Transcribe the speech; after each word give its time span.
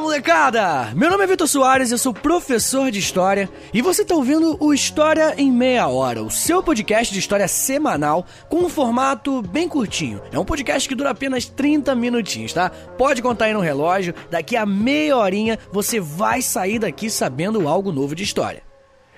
molecada! 0.00 0.92
Meu 0.94 1.10
nome 1.10 1.24
é 1.24 1.26
Vitor 1.26 1.46
Soares, 1.46 1.92
eu 1.92 1.98
sou 1.98 2.14
professor 2.14 2.90
de 2.90 2.98
História 2.98 3.50
e 3.72 3.82
você 3.82 4.00
está 4.00 4.14
ouvindo 4.14 4.56
o 4.58 4.72
História 4.72 5.34
em 5.36 5.52
Meia 5.52 5.86
Hora, 5.88 6.22
o 6.22 6.30
seu 6.30 6.62
podcast 6.62 7.12
de 7.12 7.20
história 7.20 7.46
semanal 7.46 8.24
com 8.48 8.60
um 8.60 8.68
formato 8.68 9.42
bem 9.42 9.68
curtinho. 9.68 10.22
É 10.32 10.38
um 10.38 10.44
podcast 10.44 10.88
que 10.88 10.94
dura 10.94 11.10
apenas 11.10 11.44
30 11.44 11.94
minutinhos, 11.94 12.52
tá? 12.54 12.70
Pode 12.70 13.20
contar 13.20 13.44
aí 13.44 13.52
no 13.52 13.60
relógio, 13.60 14.14
daqui 14.30 14.56
a 14.56 14.64
meia 14.64 15.16
horinha 15.16 15.58
você 15.70 16.00
vai 16.00 16.40
sair 16.40 16.78
daqui 16.78 17.10
sabendo 17.10 17.68
algo 17.68 17.92
novo 17.92 18.14
de 18.14 18.24
história. 18.24 18.69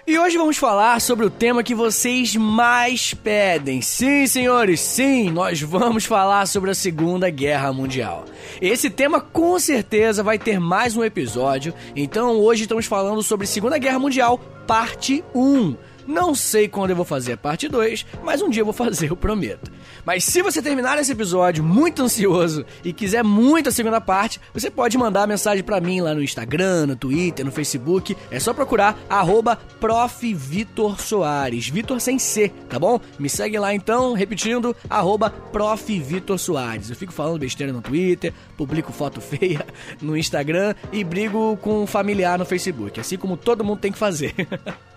E 0.05 0.19
hoje 0.19 0.37
vamos 0.37 0.57
falar 0.57 1.01
sobre 1.01 1.25
o 1.25 1.31
tema 1.31 1.63
que 1.63 1.77
vocês 1.77 2.35
mais 2.35 3.15
pedem. 3.15 3.81
Sim, 3.81 4.27
senhores, 4.27 4.81
sim, 4.81 5.31
nós 5.31 5.63
vamos 5.63 6.05
falar 6.05 6.45
sobre 6.47 6.73
a 6.73 6.75
Segunda 6.75 7.31
Guerra 7.31 7.73
Mundial. 7.73 8.25
Esse 8.61 8.91
tema 8.91 9.21
com 9.21 9.57
certeza 9.61 10.21
vai 10.25 10.41
ter 10.41 10.59
mais 10.59 10.97
um 10.97 11.05
episódio, 11.05 11.73
então 11.95 12.33
hoje 12.41 12.63
estamos 12.63 12.87
falando 12.87 13.23
sobre 13.23 13.47
Segunda 13.47 13.79
Guerra 13.79 14.01
Mundial, 14.01 14.39
parte 14.67 15.23
1. 15.33 15.77
Não 16.07 16.35
sei 16.35 16.69
quando 16.69 16.91
eu 16.91 16.97
vou 16.97 17.05
fazer 17.05 17.33
a 17.33 17.37
parte 17.37 17.69
2, 17.69 18.07
mas 18.23 18.43
um 18.43 18.49
dia 18.49 18.63
eu 18.63 18.67
vou 18.67 18.75
fazer, 18.75 19.11
eu 19.11 19.17
prometo. 19.17 19.71
Mas 20.05 20.25
se 20.25 20.43
você 20.43 20.61
terminar 20.61 20.99
esse 20.99 21.13
episódio 21.13 21.63
muito 21.63 22.03
ansioso 22.03 22.65
e 22.85 22.93
quiser 22.93 23.23
muito 23.23 23.69
a 23.69 23.73
segunda 23.73 24.01
parte, 24.01 24.41
você 24.53 24.71
pode 24.71 24.99
mandar 24.99 25.27
mensagem 25.27 25.63
para 25.63 25.81
mim 25.81 26.01
lá 26.01 26.15
no 26.15 26.23
Instagram, 26.23 26.87
no 26.87 26.97
Twitter, 26.97 27.45
no 27.45 27.53
Facebook. 27.53 28.17
É 28.31 28.41
só 28.41 28.53
procurar 28.53 28.99
arroba 29.09 29.59
Soares, 30.99 31.69
Vitor 31.69 32.01
sem 32.01 32.19
C, 32.19 32.49
tá 32.69 32.79
bom? 32.79 33.01
Me 33.19 33.29
segue 33.29 33.59
lá 33.59 33.75
então, 33.75 34.15
repetindo, 34.15 34.75
arroba 34.89 35.33
Soares. 36.39 36.91
Eu 36.91 36.97
fico 36.97 37.13
falando 37.13 37.39
besteira 37.39 37.73
no 37.73 37.81
Twitter, 37.81 38.33
publico 38.57 38.93
foto 38.93 39.21
feia 39.23 39.65
no 40.01 40.17
Instagram 40.17 40.75
e 40.93 41.05
brigo 41.05 41.57
com 41.59 41.83
um 41.83 41.87
familiar 41.87 42.39
no 42.39 42.45
Facebook, 42.45 42.99
assim 42.99 43.17
como 43.17 43.37
todo 43.37 43.65
mundo 43.65 43.81
tem 43.81 43.93
que 43.93 43.99
fazer. 43.99 44.35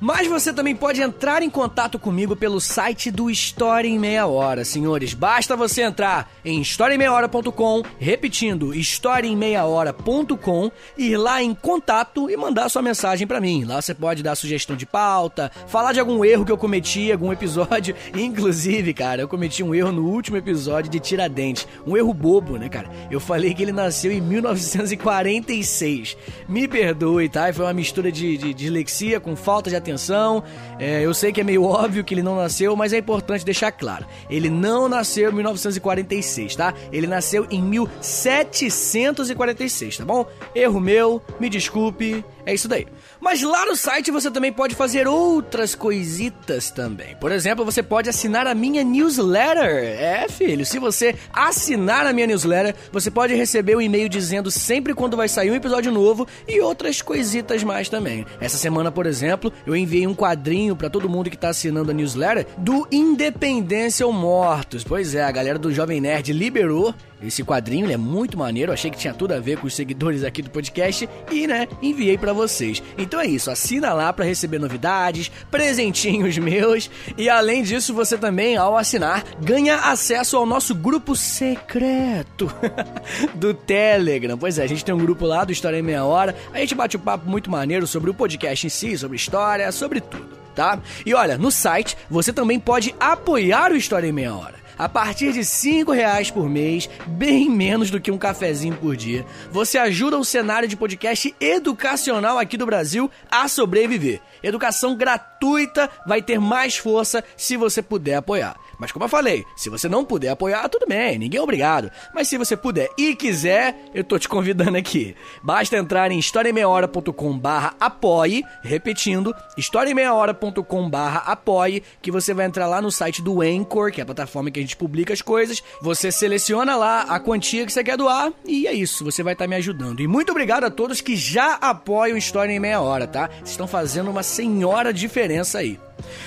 Mas 0.00 0.26
você 0.26 0.50
também 0.50 0.74
pode 0.74 1.02
entrar 1.02 1.42
em 1.42 1.50
contato 1.50 1.98
comigo 1.98 2.34
pelo 2.34 2.58
site 2.58 3.10
do 3.10 3.28
História 3.28 3.86
em 3.86 3.98
Meia 3.98 4.26
Hora, 4.26 4.64
senhores. 4.64 5.12
Basta 5.12 5.54
você 5.54 5.82
entrar 5.82 6.32
em 6.42 6.58
historiaemmeiahora.com, 6.62 7.82
repetindo, 7.98 8.74
historiaemmeiahora.com, 8.74 10.72
ir 10.96 11.18
lá 11.18 11.42
em 11.42 11.54
contato 11.54 12.30
e 12.30 12.36
mandar 12.36 12.70
sua 12.70 12.80
mensagem 12.80 13.26
para 13.26 13.42
mim. 13.42 13.64
Lá 13.64 13.82
você 13.82 13.92
pode 13.92 14.22
dar 14.22 14.34
sugestão 14.36 14.74
de 14.74 14.86
pauta, 14.86 15.52
falar 15.66 15.92
de 15.92 16.00
algum 16.00 16.24
erro 16.24 16.46
que 16.46 16.52
eu 16.52 16.56
cometi, 16.56 17.12
algum 17.12 17.30
episódio. 17.30 17.94
Inclusive, 18.16 18.94
cara, 18.94 19.20
eu 19.20 19.28
cometi 19.28 19.62
um 19.62 19.74
erro 19.74 19.92
no 19.92 20.06
último 20.06 20.38
episódio 20.38 20.90
de 20.90 20.98
Tiradentes. 20.98 21.68
Um 21.86 21.94
erro 21.94 22.14
bobo, 22.14 22.56
né, 22.56 22.70
cara? 22.70 22.88
Eu 23.10 23.20
falei 23.20 23.52
que 23.52 23.62
ele 23.62 23.72
nasceu 23.72 24.10
em 24.10 24.22
1946. 24.22 26.16
Me 26.48 26.66
perdoe, 26.66 27.28
tá? 27.28 27.52
Foi 27.52 27.66
uma 27.66 27.74
mistura 27.74 28.10
de, 28.10 28.38
de 28.38 28.54
dislexia 28.54 29.20
com 29.20 29.36
falta 29.36 29.68
de 29.68 29.76
atenção 29.76 29.89
atenção. 29.90 30.42
É, 30.78 31.04
eu 31.04 31.12
sei 31.12 31.32
que 31.32 31.40
é 31.40 31.44
meio 31.44 31.64
óbvio 31.80 32.04
que 32.04 32.14
ele 32.14 32.22
não 32.22 32.36
nasceu, 32.36 32.76
mas 32.76 32.92
é 32.92 32.98
importante 32.98 33.44
deixar 33.44 33.72
claro. 33.72 34.06
Ele 34.28 34.48
não 34.48 34.88
nasceu 34.88 35.30
em 35.30 35.34
1946, 35.34 36.56
tá? 36.56 36.74
Ele 36.92 37.06
nasceu 37.06 37.46
em 37.50 37.62
1746, 37.62 39.98
tá 39.98 40.04
bom? 40.04 40.26
Erro 40.54 40.80
meu, 40.80 41.22
me 41.38 41.48
desculpe, 41.48 42.24
é 42.46 42.54
isso 42.54 42.68
daí. 42.68 42.86
Mas 43.20 43.42
lá 43.42 43.66
no 43.66 43.76
site 43.76 44.10
você 44.10 44.30
também 44.30 44.52
pode 44.52 44.74
fazer 44.74 45.06
outras 45.06 45.74
coisitas 45.74 46.70
também. 46.70 47.14
Por 47.16 47.30
exemplo, 47.30 47.64
você 47.64 47.82
pode 47.82 48.08
assinar 48.08 48.46
a 48.46 48.54
minha 48.54 48.82
newsletter. 48.82 50.00
É, 50.00 50.26
filho, 50.28 50.64
se 50.64 50.78
você 50.78 51.14
assinar 51.32 52.06
a 52.06 52.12
minha 52.12 52.26
newsletter, 52.26 52.74
você 52.90 53.10
pode 53.10 53.34
receber 53.34 53.76
um 53.76 53.80
e-mail 53.80 54.08
dizendo 54.08 54.50
sempre 54.50 54.94
quando 54.94 55.16
vai 55.16 55.28
sair 55.28 55.50
um 55.50 55.54
episódio 55.54 55.92
novo 55.92 56.26
e 56.48 56.60
outras 56.60 57.02
coisitas 57.02 57.62
mais 57.62 57.88
também. 57.88 58.24
Essa 58.40 58.56
semana, 58.56 58.90
por 58.90 59.06
exemplo, 59.06 59.52
eu 59.66 59.76
enviei 59.80 60.06
um 60.06 60.14
quadrinho 60.14 60.76
para 60.76 60.90
todo 60.90 61.08
mundo 61.08 61.30
que 61.30 61.36
tá 61.36 61.48
assinando 61.48 61.90
a 61.90 61.94
newsletter 61.94 62.46
do 62.56 62.86
Independência 62.90 64.06
ou 64.06 64.12
Mortos. 64.12 64.84
Pois 64.84 65.14
é, 65.14 65.24
a 65.24 65.30
galera 65.30 65.58
do 65.58 65.72
Jovem 65.72 66.00
Nerd 66.00 66.32
liberou 66.32 66.94
esse 67.22 67.44
quadrinho, 67.44 67.90
é 67.90 67.96
muito 67.96 68.38
maneiro, 68.38 68.72
achei 68.72 68.90
que 68.90 68.98
tinha 68.98 69.14
tudo 69.14 69.34
a 69.34 69.40
ver 69.40 69.58
com 69.58 69.66
os 69.66 69.74
seguidores 69.74 70.24
aqui 70.24 70.42
do 70.42 70.50
podcast 70.50 71.08
e, 71.30 71.46
né, 71.46 71.68
enviei 71.82 72.16
para 72.16 72.32
vocês. 72.32 72.82
Então 72.96 73.20
é 73.20 73.26
isso, 73.26 73.50
assina 73.50 73.92
lá 73.92 74.12
para 74.12 74.24
receber 74.24 74.58
novidades, 74.58 75.30
presentinhos 75.50 76.36
meus 76.38 76.90
e 77.16 77.28
além 77.28 77.62
disso, 77.62 77.94
você 77.94 78.16
também 78.16 78.56
ao 78.56 78.76
assinar 78.76 79.24
ganha 79.40 79.76
acesso 79.76 80.36
ao 80.36 80.46
nosso 80.46 80.74
grupo 80.74 81.14
secreto 81.14 82.50
do 83.34 83.52
Telegram. 83.52 84.38
Pois 84.38 84.58
é, 84.58 84.64
a 84.64 84.66
gente 84.66 84.84
tem 84.84 84.94
um 84.94 84.98
grupo 84.98 85.26
lá 85.26 85.44
do 85.44 85.52
História 85.52 85.78
em 85.78 85.82
Meia 85.82 86.04
Hora. 86.04 86.34
A 86.52 86.58
gente 86.58 86.74
bate 86.74 86.96
um 86.96 87.00
papo 87.00 87.28
muito 87.28 87.50
maneiro 87.50 87.86
sobre 87.86 88.10
o 88.10 88.14
podcast 88.14 88.66
em 88.66 88.70
si, 88.70 88.96
sobre 88.96 89.16
história, 89.16 89.70
sobre 89.72 90.00
tudo. 90.00 90.40
Tá? 90.54 90.80
E 91.06 91.14
olha, 91.14 91.38
no 91.38 91.50
site 91.50 91.96
você 92.08 92.32
também 92.32 92.58
pode 92.58 92.94
apoiar 92.98 93.72
o 93.72 93.76
História 93.76 94.08
em 94.08 94.12
Meia 94.12 94.34
Hora 94.34 94.59
a 94.80 94.88
partir 94.88 95.34
de 95.34 95.44
cinco 95.44 95.92
reais 95.92 96.30
por 96.30 96.48
mês, 96.48 96.88
bem 97.06 97.50
menos 97.50 97.90
do 97.90 98.00
que 98.00 98.10
um 98.10 98.16
cafezinho 98.16 98.74
por 98.74 98.96
dia, 98.96 99.26
você 99.52 99.76
ajuda 99.76 100.16
o 100.16 100.24
cenário 100.24 100.66
de 100.66 100.74
podcast 100.74 101.34
educacional 101.38 102.38
aqui 102.38 102.56
do 102.56 102.64
Brasil 102.64 103.10
a 103.30 103.46
sobreviver. 103.46 104.22
Educação 104.42 104.96
gratuita 104.96 105.90
vai 106.06 106.22
ter 106.22 106.40
mais 106.40 106.78
força 106.78 107.22
se 107.36 107.58
você 107.58 107.82
puder 107.82 108.14
apoiar. 108.14 108.56
Mas 108.80 108.90
como 108.90 109.04
eu 109.04 109.08
falei, 109.08 109.44
se 109.54 109.68
você 109.68 109.88
não 109.88 110.04
puder 110.04 110.30
apoiar, 110.30 110.68
tudo 110.68 110.86
bem, 110.86 111.18
ninguém 111.18 111.38
é 111.38 111.42
obrigado. 111.42 111.90
Mas 112.14 112.28
se 112.28 112.38
você 112.38 112.56
puder 112.56 112.88
e 112.96 113.14
quiser, 113.14 113.76
eu 113.94 114.02
tô 114.02 114.18
te 114.18 114.28
convidando 114.28 114.78
aqui. 114.78 115.14
Basta 115.42 115.76
entrar 115.76 116.10
em 116.10 116.18
historiaemmeiahora.com 116.18 117.38
barra 117.38 117.74
apoie, 117.78 118.42
repetindo, 118.62 119.34
historiaemmeiahora.com 119.56 120.88
barra 120.88 121.18
apoie, 121.26 121.82
que 122.00 122.10
você 122.10 122.32
vai 122.32 122.46
entrar 122.46 122.66
lá 122.66 122.80
no 122.80 122.90
site 122.90 123.20
do 123.20 123.42
Anchor, 123.42 123.92
que 123.92 124.00
é 124.00 124.02
a 124.02 124.06
plataforma 124.06 124.50
que 124.50 124.58
a 124.58 124.62
gente 124.62 124.76
publica 124.76 125.12
as 125.12 125.20
coisas. 125.20 125.62
Você 125.82 126.10
seleciona 126.10 126.74
lá 126.76 127.02
a 127.02 127.20
quantia 127.20 127.66
que 127.66 127.72
você 127.72 127.84
quer 127.84 127.98
doar 127.98 128.32
e 128.46 128.66
é 128.66 128.72
isso, 128.72 129.04
você 129.04 129.22
vai 129.22 129.34
estar 129.34 129.44
tá 129.44 129.48
me 129.48 129.56
ajudando. 129.56 130.00
E 130.00 130.06
muito 130.06 130.30
obrigado 130.30 130.64
a 130.64 130.70
todos 130.70 131.02
que 131.02 131.16
já 131.16 131.54
apoiam 131.54 132.16
História 132.16 132.52
em 132.52 132.60
Meia 132.60 132.80
Hora, 132.80 133.06
tá? 133.06 133.28
Vocês 133.28 133.50
estão 133.50 133.66
fazendo 133.66 134.10
uma 134.10 134.22
senhora 134.22 134.92
diferença 134.92 135.58
aí. 135.58 135.78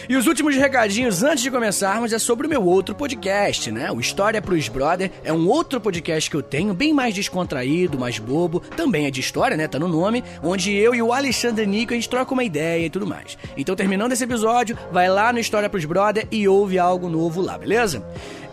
E 0.08 0.16
os 0.16 0.28
últimos 0.28 0.56
recadinhos 0.56 1.24
antes 1.24 1.44
de 1.44 1.52
começarmos 1.52 2.14
é 2.14 2.20
sobre 2.20 2.48
o 2.48 2.50
meu 2.50 2.64
outro 2.64 2.96
podcast, 2.96 3.72
né? 3.72 3.92
O 3.92 4.00
História 4.00 4.42
pros 4.42 4.68
Brother 4.68 5.12
é 5.24 5.32
um 5.32 5.48
outro 5.48 5.80
podcast 5.80 6.30
que 6.30 6.36
eu 6.36 6.44
tenho, 6.44 6.74
bem 6.74 6.94
mais 6.94 7.14
descontraído, 7.14 7.98
mais 7.98 8.20
bobo, 8.20 8.60
também 8.60 9.06
é 9.06 9.12
de 9.12 9.20
história, 9.20 9.58
né? 9.58 9.68
Tá 9.68 9.80
no 9.80 9.88
nome, 9.88 10.24
onde 10.42 10.74
eu 10.74 10.94
e 10.94 11.02
o 11.02 11.14
Alexandre 11.14 11.66
Nico 11.66 11.94
a 11.94 11.96
gente 11.96 12.10
troca 12.10 12.34
uma 12.34 12.44
ideia 12.44 12.86
e 12.86 12.90
tudo 12.90 13.08
mais. 13.08 13.38
Então, 13.58 13.76
terminando 13.76 14.12
esse 14.12 14.24
episódio, 14.24 14.78
vai 14.92 15.10
lá 15.10 15.32
no 15.32 15.40
História 15.40 15.70
pros 15.70 15.86
Brother 15.86 16.28
e 16.32 16.48
ouve 16.48 16.78
algo 16.80 17.10
novo 17.10 17.42
lá, 17.42 17.58
beleza? 17.58 18.04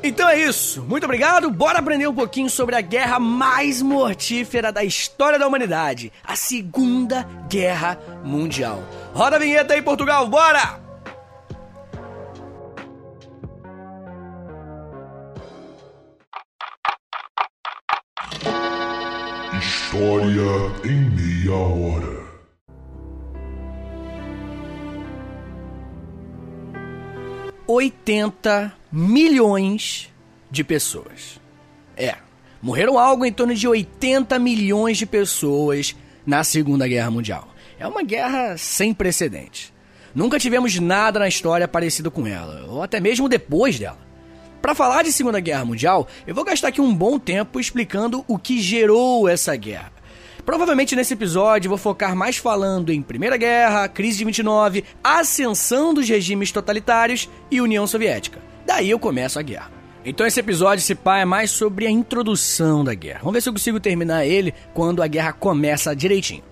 Então 0.02 0.28
é 0.28 0.38
isso, 0.38 0.82
muito 0.82 1.04
obrigado. 1.04 1.50
Bora 1.50 1.78
aprender 1.78 2.06
um 2.06 2.14
pouquinho 2.14 2.48
sobre 2.48 2.74
a 2.74 2.80
guerra 2.80 3.18
mais 3.18 3.82
mortífera 3.82 4.72
da 4.72 4.82
história 4.82 5.38
da 5.38 5.46
humanidade, 5.46 6.10
a 6.24 6.34
Segunda 6.36 7.28
Guerra 7.48 7.98
Mundial. 8.24 8.82
Roda 9.12 9.36
a 9.36 9.38
vinheta 9.38 9.74
aí, 9.74 9.82
Portugal, 9.82 10.26
bora! 10.26 10.89
História 20.00 20.72
em 20.82 21.10
meia 21.10 21.54
hora. 21.54 22.24
Oitenta 27.66 28.72
milhões 28.90 30.10
de 30.50 30.64
pessoas. 30.64 31.38
É, 31.94 32.16
morreram 32.62 32.98
algo 32.98 33.26
em 33.26 33.32
torno 33.32 33.54
de 33.54 33.68
80 33.68 34.38
milhões 34.38 34.96
de 34.96 35.04
pessoas 35.04 35.94
na 36.24 36.42
Segunda 36.44 36.88
Guerra 36.88 37.10
Mundial. 37.10 37.48
É 37.78 37.86
uma 37.86 38.02
guerra 38.02 38.56
sem 38.56 38.94
precedentes. 38.94 39.70
Nunca 40.14 40.38
tivemos 40.38 40.80
nada 40.80 41.18
na 41.18 41.28
história 41.28 41.68
parecido 41.68 42.10
com 42.10 42.26
ela, 42.26 42.64
ou 42.70 42.82
até 42.82 43.00
mesmo 43.00 43.28
depois 43.28 43.78
dela. 43.78 44.09
Para 44.60 44.74
falar 44.74 45.02
de 45.02 45.12
Segunda 45.12 45.40
Guerra 45.40 45.64
Mundial, 45.64 46.06
eu 46.26 46.34
vou 46.34 46.44
gastar 46.44 46.68
aqui 46.68 46.82
um 46.82 46.94
bom 46.94 47.18
tempo 47.18 47.58
explicando 47.58 48.22
o 48.28 48.38
que 48.38 48.60
gerou 48.60 49.26
essa 49.26 49.56
guerra. 49.56 49.90
Provavelmente 50.44 50.94
nesse 50.94 51.14
episódio 51.14 51.70
vou 51.70 51.78
focar 51.78 52.14
mais 52.14 52.36
falando 52.36 52.92
em 52.92 53.00
Primeira 53.00 53.38
Guerra, 53.38 53.88
crise 53.88 54.18
de 54.18 54.24
29, 54.24 54.84
ascensão 55.02 55.94
dos 55.94 56.06
regimes 56.08 56.52
totalitários 56.52 57.28
e 57.50 57.60
União 57.60 57.86
Soviética. 57.86 58.38
Daí 58.66 58.90
eu 58.90 58.98
começo 58.98 59.38
a 59.38 59.42
guerra. 59.42 59.70
Então 60.04 60.26
esse 60.26 60.40
episódio, 60.40 60.84
se 60.84 60.94
pá, 60.94 61.18
é 61.18 61.24
mais 61.24 61.50
sobre 61.50 61.86
a 61.86 61.90
introdução 61.90 62.84
da 62.84 62.92
guerra. 62.92 63.20
Vamos 63.20 63.34
ver 63.34 63.40
se 63.42 63.48
eu 63.48 63.54
consigo 63.54 63.80
terminar 63.80 64.26
ele 64.26 64.52
quando 64.74 65.02
a 65.02 65.06
guerra 65.06 65.32
começa 65.32 65.96
direitinho. 65.96 66.42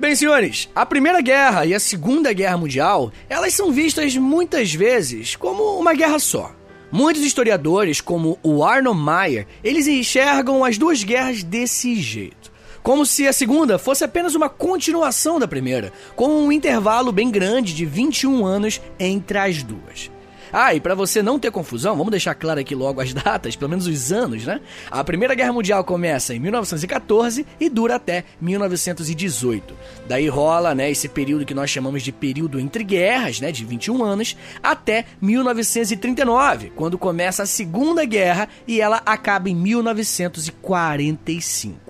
Bem, 0.00 0.16
senhores, 0.16 0.68
a 0.74 0.84
Primeira 0.84 1.20
Guerra 1.20 1.64
e 1.66 1.74
a 1.74 1.80
Segunda 1.80 2.32
Guerra 2.32 2.56
Mundial, 2.56 3.12
elas 3.28 3.54
são 3.54 3.70
vistas 3.70 4.16
muitas 4.16 4.72
vezes 4.74 5.36
como 5.36 5.78
uma 5.78 5.94
guerra 5.94 6.18
só. 6.18 6.52
Muitos 6.92 7.22
historiadores, 7.22 8.02
como 8.02 8.38
o 8.42 8.62
Arno 8.62 8.94
Meyer, 8.94 9.46
eles 9.64 9.86
enxergam 9.86 10.62
as 10.62 10.76
duas 10.76 11.02
guerras 11.02 11.42
desse 11.42 11.94
jeito. 11.94 12.52
Como 12.82 13.06
se 13.06 13.26
a 13.26 13.32
segunda 13.32 13.78
fosse 13.78 14.04
apenas 14.04 14.34
uma 14.34 14.50
continuação 14.50 15.40
da 15.40 15.48
primeira, 15.48 15.90
com 16.14 16.28
um 16.28 16.52
intervalo 16.52 17.10
bem 17.10 17.30
grande 17.30 17.74
de 17.74 17.86
21 17.86 18.44
anos 18.44 18.78
entre 19.00 19.38
as 19.38 19.62
duas. 19.62 20.10
Ah, 20.52 20.74
e 20.74 20.80
para 20.80 20.94
você 20.94 21.22
não 21.22 21.38
ter 21.38 21.50
confusão, 21.50 21.96
vamos 21.96 22.10
deixar 22.10 22.34
claro 22.34 22.60
aqui 22.60 22.74
logo 22.74 23.00
as 23.00 23.14
datas, 23.14 23.56
pelo 23.56 23.70
menos 23.70 23.86
os 23.86 24.12
anos, 24.12 24.44
né? 24.44 24.60
A 24.90 25.02
Primeira 25.02 25.34
Guerra 25.34 25.52
Mundial 25.52 25.82
começa 25.82 26.34
em 26.34 26.38
1914 26.38 27.46
e 27.58 27.70
dura 27.70 27.96
até 27.96 28.24
1918. 28.40 29.74
Daí 30.06 30.28
rola, 30.28 30.74
né, 30.74 30.90
esse 30.90 31.08
período 31.08 31.46
que 31.46 31.54
nós 31.54 31.70
chamamos 31.70 32.02
de 32.02 32.12
período 32.12 32.60
entre 32.60 32.84
guerras, 32.84 33.40
né, 33.40 33.50
de 33.50 33.64
21 33.64 34.04
anos, 34.04 34.36
até 34.62 35.06
1939, 35.20 36.70
quando 36.76 36.98
começa 36.98 37.44
a 37.44 37.46
Segunda 37.46 38.04
Guerra 38.04 38.48
e 38.66 38.78
ela 38.80 39.00
acaba 39.06 39.48
em 39.48 39.54
1945. 39.54 41.81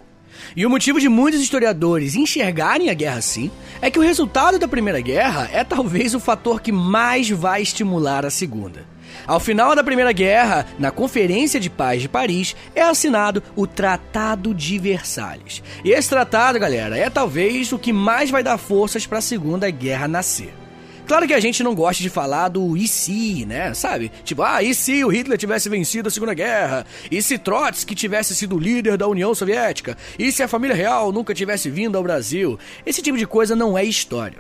E 0.57 0.65
o 0.67 0.71
motivo 0.71 1.01
de 1.01 1.09
muitos 1.09 1.41
historiadores 1.41 2.15
enxergarem 2.15 2.91
a 2.91 2.95
guerra 2.95 3.19
assim 3.19 3.51
é 3.81 3.91
que 3.91 3.99
o 3.99 4.03
resultado 4.03 4.59
da 4.59 4.69
Primeira 4.69 5.01
Guerra 5.01 5.49
é 5.53 5.65
talvez 5.65 6.15
o 6.15 6.21
fator 6.21 6.61
que 6.61 6.73
mais 6.73 7.29
vai 7.31 7.63
estimular 7.63 8.25
a 8.25 8.31
Segunda. 8.31 8.87
Ao 9.27 9.39
final 9.39 9.75
da 9.75 9.85
Primeira 9.85 10.13
Guerra, 10.13 10.67
na 10.79 10.91
Conferência 10.91 11.61
de 11.61 11.71
Paz 11.71 12.03
de 12.03 12.09
Paris, 12.09 12.57
é 12.75 12.83
assinado 12.83 13.43
o 13.55 13.67
Tratado 13.67 14.55
de 14.55 14.79
Versalhes. 14.79 15.63
E 15.85 15.91
esse 15.91 16.09
tratado, 16.09 16.59
galera, 16.59 16.97
é 16.97 17.09
talvez 17.09 17.73
o 17.73 17.79
que 17.79 17.93
mais 17.93 18.31
vai 18.31 18.43
dar 18.43 18.59
forças 18.59 19.07
para 19.07 19.19
a 19.19 19.23
Segunda 19.23 19.71
Guerra 19.71 20.09
nascer. 20.09 20.62
Claro 21.07 21.27
que 21.27 21.35
a 21.35 21.41
gente 21.41 21.63
não 21.63 21.75
gosta 21.75 22.03
de 22.03 22.09
falar 22.09 22.49
do 22.49 22.77
e 22.77 22.87
se, 22.87 23.45
né? 23.45 23.75
Sabe? 23.75 24.11
Tipo, 24.25 24.43
ah, 24.43 24.63
e 24.63 24.75
se 24.75 25.05
o 25.05 25.09
Hitler 25.09 25.37
tivesse 25.37 25.69
vencido 25.69 26.09
a 26.09 26.11
Segunda 26.11 26.33
Guerra? 26.33 26.87
E 27.11 27.21
se 27.21 27.39
Trotsky 27.39 27.95
tivesse 27.95 28.35
sido 28.35 28.59
líder 28.59 28.97
da 28.97 29.09
União 29.09 29.35
Soviética? 29.35 29.97
E 30.19 30.31
se 30.31 30.43
a 30.43 30.49
família 30.49 30.77
real 30.77 31.13
nunca 31.13 31.35
tivesse 31.35 31.69
vindo 31.69 31.97
ao 31.97 32.03
Brasil? 32.03 32.59
Esse 32.87 33.03
tipo 33.03 33.19
de 33.19 33.27
coisa 33.27 33.57
não 33.57 33.77
é 33.77 33.85
história. 33.85 34.39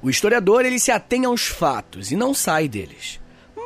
O 0.00 0.08
historiador 0.08 0.64
ele 0.64 0.78
se 0.78 0.90
atém 0.90 1.24
aos 1.24 1.46
fatos 1.46 2.12
e 2.12 2.16
não 2.16 2.32
sai 2.32 2.68
deles. 2.68 3.20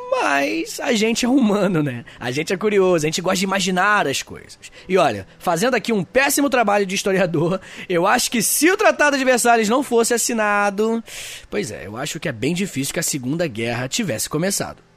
Mas 0.09 0.79
a 0.79 0.93
gente 0.93 1.25
é 1.25 1.29
humano, 1.29 1.83
né? 1.83 2.03
A 2.19 2.31
gente 2.31 2.51
é 2.51 2.57
curioso, 2.57 3.05
a 3.05 3.07
gente 3.07 3.21
gosta 3.21 3.37
de 3.37 3.45
imaginar 3.45 4.07
as 4.07 4.23
coisas. 4.23 4.59
E 4.87 4.97
olha, 4.97 5.27
fazendo 5.37 5.75
aqui 5.75 5.93
um 5.93 6.03
péssimo 6.03 6.49
trabalho 6.49 6.85
de 6.85 6.95
historiador, 6.95 7.59
eu 7.87 8.07
acho 8.07 8.31
que 8.31 8.41
se 8.41 8.69
o 8.69 8.77
Tratado 8.77 9.17
de 9.17 9.23
Versalhes 9.23 9.69
não 9.69 9.83
fosse 9.83 10.13
assinado. 10.13 11.03
Pois 11.49 11.71
é, 11.71 11.85
eu 11.85 11.95
acho 11.95 12.19
que 12.19 12.27
é 12.27 12.31
bem 12.31 12.53
difícil 12.53 12.93
que 12.93 12.99
a 12.99 13.03
Segunda 13.03 13.47
Guerra 13.47 13.87
tivesse 13.87 14.29
começado. 14.29 14.88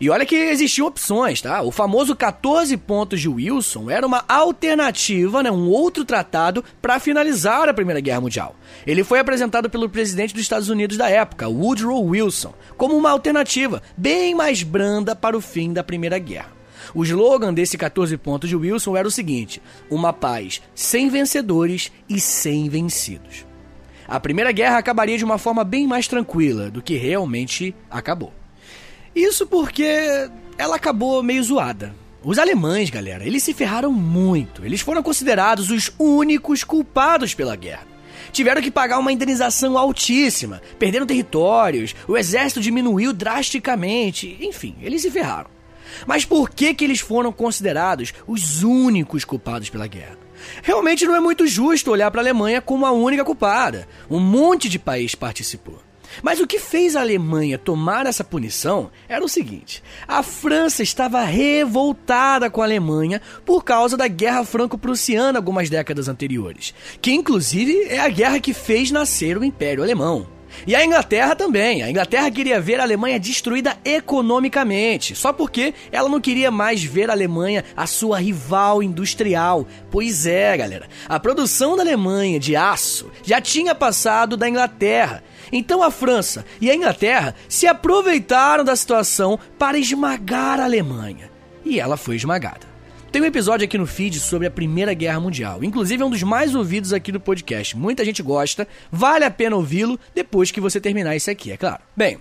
E 0.00 0.08
olha 0.08 0.24
que 0.24 0.36
existiam 0.36 0.86
opções, 0.86 1.40
tá? 1.40 1.60
O 1.62 1.72
famoso 1.72 2.14
14 2.14 2.76
pontos 2.76 3.20
de 3.20 3.28
Wilson 3.28 3.90
era 3.90 4.06
uma 4.06 4.24
alternativa, 4.28 5.42
né, 5.42 5.50
um 5.50 5.68
outro 5.68 6.04
tratado 6.04 6.64
para 6.80 7.00
finalizar 7.00 7.68
a 7.68 7.74
Primeira 7.74 8.00
Guerra 8.00 8.20
Mundial. 8.20 8.54
Ele 8.86 9.02
foi 9.02 9.18
apresentado 9.18 9.68
pelo 9.68 9.88
presidente 9.88 10.32
dos 10.32 10.42
Estados 10.42 10.68
Unidos 10.68 10.96
da 10.96 11.10
época, 11.10 11.48
Woodrow 11.48 12.04
Wilson, 12.04 12.54
como 12.76 12.96
uma 12.96 13.10
alternativa 13.10 13.82
bem 13.96 14.36
mais 14.36 14.62
branda 14.62 15.16
para 15.16 15.36
o 15.36 15.40
fim 15.40 15.72
da 15.72 15.82
Primeira 15.82 16.18
Guerra. 16.18 16.58
O 16.94 17.02
slogan 17.02 17.52
desse 17.52 17.76
14 17.76 18.16
pontos 18.16 18.48
de 18.48 18.56
Wilson 18.56 18.96
era 18.96 19.08
o 19.08 19.10
seguinte: 19.10 19.60
uma 19.90 20.12
paz 20.12 20.62
sem 20.74 21.08
vencedores 21.08 21.90
e 22.08 22.20
sem 22.20 22.68
vencidos. 22.68 23.44
A 24.06 24.18
Primeira 24.18 24.52
Guerra 24.52 24.78
acabaria 24.78 25.18
de 25.18 25.24
uma 25.24 25.38
forma 25.38 25.64
bem 25.64 25.86
mais 25.86 26.08
tranquila 26.08 26.70
do 26.70 26.80
que 26.80 26.96
realmente 26.96 27.74
acabou. 27.90 28.32
Isso 29.14 29.46
porque 29.46 30.30
ela 30.56 30.76
acabou 30.76 31.22
meio 31.22 31.42
zoada. 31.42 31.94
Os 32.22 32.38
alemães, 32.38 32.90
galera, 32.90 33.24
eles 33.24 33.42
se 33.42 33.54
ferraram 33.54 33.92
muito. 33.92 34.64
Eles 34.64 34.80
foram 34.80 35.02
considerados 35.02 35.70
os 35.70 35.92
únicos 35.98 36.64
culpados 36.64 37.32
pela 37.32 37.56
guerra. 37.56 37.86
Tiveram 38.32 38.60
que 38.60 38.70
pagar 38.70 38.98
uma 38.98 39.12
indenização 39.12 39.78
altíssima, 39.78 40.60
perderam 40.78 41.06
territórios, 41.06 41.94
o 42.06 42.16
exército 42.16 42.60
diminuiu 42.60 43.12
drasticamente, 43.12 44.36
enfim, 44.40 44.76
eles 44.82 45.02
se 45.02 45.10
ferraram. 45.10 45.48
Mas 46.06 46.24
por 46.24 46.50
que, 46.50 46.74
que 46.74 46.84
eles 46.84 47.00
foram 47.00 47.32
considerados 47.32 48.12
os 48.26 48.62
únicos 48.62 49.24
culpados 49.24 49.70
pela 49.70 49.86
guerra? 49.86 50.18
Realmente 50.62 51.06
não 51.06 51.16
é 51.16 51.20
muito 51.20 51.46
justo 51.46 51.90
olhar 51.90 52.10
para 52.10 52.20
a 52.20 52.24
Alemanha 52.24 52.60
como 52.60 52.86
a 52.86 52.92
única 52.92 53.24
culpada. 53.24 53.88
Um 54.10 54.20
monte 54.20 54.68
de 54.68 54.78
país 54.78 55.14
participou. 55.14 55.80
Mas 56.22 56.40
o 56.40 56.46
que 56.46 56.58
fez 56.58 56.96
a 56.96 57.00
Alemanha 57.00 57.58
tomar 57.58 58.06
essa 58.06 58.24
punição 58.24 58.90
era 59.08 59.24
o 59.24 59.28
seguinte: 59.28 59.82
a 60.06 60.22
França 60.22 60.82
estava 60.82 61.22
revoltada 61.22 62.50
com 62.50 62.62
a 62.62 62.64
Alemanha 62.64 63.20
por 63.44 63.64
causa 63.64 63.96
da 63.96 64.08
Guerra 64.08 64.44
Franco-Prussiana 64.44 65.38
algumas 65.38 65.70
décadas 65.70 66.08
anteriores, 66.08 66.74
que 67.00 67.12
inclusive 67.12 67.84
é 67.88 68.00
a 68.00 68.08
guerra 68.08 68.40
que 68.40 68.52
fez 68.52 68.90
nascer 68.90 69.38
o 69.38 69.44
Império 69.44 69.82
Alemão. 69.82 70.38
E 70.66 70.74
a 70.74 70.84
Inglaterra 70.84 71.34
também. 71.34 71.82
A 71.82 71.90
Inglaterra 71.90 72.30
queria 72.30 72.60
ver 72.60 72.80
a 72.80 72.82
Alemanha 72.82 73.18
destruída 73.18 73.76
economicamente, 73.84 75.14
só 75.14 75.32
porque 75.32 75.74
ela 75.92 76.08
não 76.08 76.20
queria 76.20 76.50
mais 76.50 76.82
ver 76.82 77.10
a 77.10 77.12
Alemanha 77.12 77.64
a 77.76 77.86
sua 77.86 78.18
rival 78.18 78.82
industrial. 78.82 79.66
Pois 79.90 80.26
é, 80.26 80.56
galera. 80.56 80.88
A 81.08 81.20
produção 81.20 81.76
da 81.76 81.82
Alemanha 81.82 82.40
de 82.40 82.56
aço 82.56 83.10
já 83.22 83.40
tinha 83.40 83.74
passado 83.74 84.36
da 84.36 84.48
Inglaterra. 84.48 85.22
Então 85.52 85.82
a 85.82 85.90
França 85.90 86.44
e 86.60 86.70
a 86.70 86.74
Inglaterra 86.74 87.34
se 87.48 87.66
aproveitaram 87.66 88.64
da 88.64 88.76
situação 88.76 89.38
para 89.58 89.78
esmagar 89.78 90.60
a 90.60 90.64
Alemanha. 90.64 91.30
E 91.64 91.80
ela 91.80 91.96
foi 91.96 92.16
esmagada. 92.16 92.66
Tem 93.10 93.22
um 93.22 93.26
episódio 93.26 93.64
aqui 93.64 93.78
no 93.78 93.86
feed 93.86 94.20
sobre 94.20 94.46
a 94.46 94.50
Primeira 94.50 94.92
Guerra 94.92 95.20
Mundial. 95.20 95.64
Inclusive 95.64 96.02
é 96.02 96.06
um 96.06 96.10
dos 96.10 96.22
mais 96.22 96.54
ouvidos 96.54 96.92
aqui 96.92 97.10
do 97.10 97.18
podcast. 97.18 97.74
Muita 97.76 98.04
gente 98.04 98.22
gosta. 98.22 98.68
Vale 98.92 99.24
a 99.24 99.30
pena 99.30 99.56
ouvi-lo 99.56 99.98
depois 100.14 100.50
que 100.50 100.60
você 100.60 100.78
terminar 100.78 101.16
isso 101.16 101.30
aqui, 101.30 101.50
é 101.50 101.56
claro. 101.56 101.80
Bem, 101.96 102.18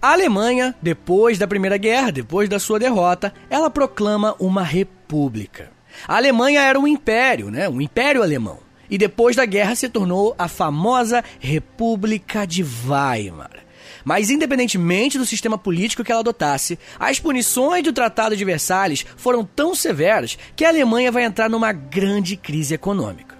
a 0.00 0.12
Alemanha, 0.12 0.74
depois 0.80 1.38
da 1.38 1.46
Primeira 1.46 1.78
Guerra, 1.78 2.12
depois 2.12 2.48
da 2.50 2.58
sua 2.58 2.78
derrota, 2.78 3.32
ela 3.48 3.70
proclama 3.70 4.36
uma 4.38 4.62
república. 4.62 5.70
A 6.06 6.16
Alemanha 6.16 6.60
era 6.60 6.78
um 6.78 6.86
império, 6.86 7.50
né? 7.50 7.66
Um 7.68 7.80
império 7.80 8.22
alemão. 8.22 8.58
E 8.90 8.98
depois 8.98 9.36
da 9.36 9.44
guerra 9.44 9.74
se 9.74 9.88
tornou 9.88 10.34
a 10.38 10.48
famosa 10.48 11.24
República 11.38 12.46
de 12.46 12.62
Weimar. 12.62 13.66
Mas, 14.04 14.30
independentemente 14.30 15.18
do 15.18 15.26
sistema 15.26 15.58
político 15.58 16.04
que 16.04 16.12
ela 16.12 16.20
adotasse, 16.20 16.78
as 16.98 17.18
punições 17.18 17.82
do 17.82 17.92
Tratado 17.92 18.36
de 18.36 18.44
Versalhes 18.44 19.04
foram 19.16 19.44
tão 19.44 19.74
severas 19.74 20.38
que 20.54 20.64
a 20.64 20.68
Alemanha 20.68 21.10
vai 21.10 21.24
entrar 21.24 21.50
numa 21.50 21.72
grande 21.72 22.36
crise 22.36 22.74
econômica. 22.74 23.36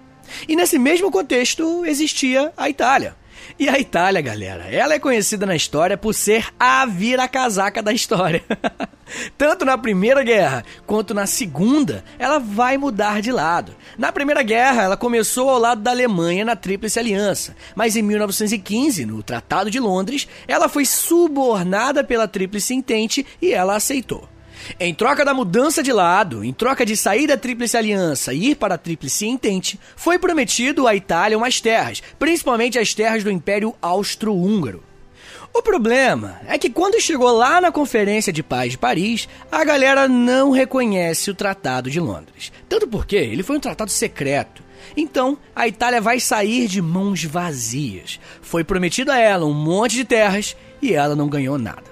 E 0.48 0.56
nesse 0.56 0.78
mesmo 0.78 1.10
contexto 1.10 1.84
existia 1.86 2.52
a 2.56 2.68
Itália. 2.68 3.14
E 3.58 3.68
a 3.68 3.78
Itália, 3.78 4.20
galera, 4.20 4.64
ela 4.70 4.94
é 4.94 4.98
conhecida 4.98 5.46
na 5.46 5.56
história 5.56 5.96
por 5.96 6.14
ser 6.14 6.48
a 6.58 6.84
vira-casaca 6.86 7.82
da 7.82 7.92
história. 7.92 8.44
Tanto 9.38 9.64
na 9.64 9.78
Primeira 9.78 10.22
Guerra 10.22 10.64
quanto 10.86 11.14
na 11.14 11.26
Segunda, 11.26 12.04
ela 12.18 12.38
vai 12.38 12.76
mudar 12.76 13.22
de 13.22 13.30
lado. 13.30 13.74
Na 13.96 14.10
Primeira 14.10 14.42
Guerra, 14.42 14.82
ela 14.82 14.96
começou 14.96 15.48
ao 15.48 15.58
lado 15.58 15.80
da 15.80 15.90
Alemanha 15.90 16.44
na 16.44 16.56
Tríplice 16.56 16.98
Aliança, 16.98 17.56
mas 17.74 17.96
em 17.96 18.02
1915, 18.02 19.06
no 19.06 19.22
Tratado 19.22 19.70
de 19.70 19.78
Londres, 19.78 20.28
ela 20.46 20.68
foi 20.68 20.84
subornada 20.84 22.02
pela 22.02 22.28
Tríplice 22.28 22.74
Entente 22.74 23.24
e 23.40 23.52
ela 23.52 23.76
aceitou. 23.76 24.28
Em 24.78 24.94
troca 24.94 25.24
da 25.24 25.34
mudança 25.34 25.82
de 25.82 25.92
lado, 25.92 26.44
em 26.44 26.52
troca 26.52 26.84
de 26.84 26.96
sair 26.96 27.26
da 27.26 27.36
Tríplice 27.36 27.76
Aliança 27.76 28.32
e 28.32 28.50
ir 28.50 28.56
para 28.56 28.74
a 28.74 28.78
Tríplice 28.78 29.26
Entente, 29.26 29.78
foi 29.96 30.18
prometido 30.18 30.86
à 30.86 30.94
Itália 30.94 31.38
umas 31.38 31.60
terras, 31.60 32.02
principalmente 32.18 32.78
as 32.78 32.94
terras 32.94 33.22
do 33.22 33.30
Império 33.30 33.74
Austro-Húngaro. 33.80 34.82
O 35.52 35.62
problema 35.62 36.38
é 36.46 36.58
que 36.58 36.68
quando 36.68 37.00
chegou 37.00 37.32
lá 37.32 37.60
na 37.62 37.72
Conferência 37.72 38.30
de 38.30 38.42
Paz 38.42 38.72
de 38.72 38.78
Paris, 38.78 39.26
a 39.50 39.64
galera 39.64 40.06
não 40.06 40.50
reconhece 40.50 41.30
o 41.30 41.34
Tratado 41.34 41.90
de 41.90 41.98
Londres. 41.98 42.52
Tanto 42.68 42.86
porque 42.86 43.16
ele 43.16 43.42
foi 43.42 43.56
um 43.56 43.60
tratado 43.60 43.90
secreto. 43.90 44.62
Então, 44.94 45.38
a 45.54 45.66
Itália 45.66 46.00
vai 46.00 46.20
sair 46.20 46.68
de 46.68 46.82
mãos 46.82 47.24
vazias. 47.24 48.20
Foi 48.42 48.64
prometido 48.64 49.10
a 49.10 49.18
ela 49.18 49.46
um 49.46 49.54
monte 49.54 49.96
de 49.96 50.04
terras 50.04 50.54
e 50.82 50.92
ela 50.92 51.16
não 51.16 51.28
ganhou 51.28 51.56
nada. 51.56 51.84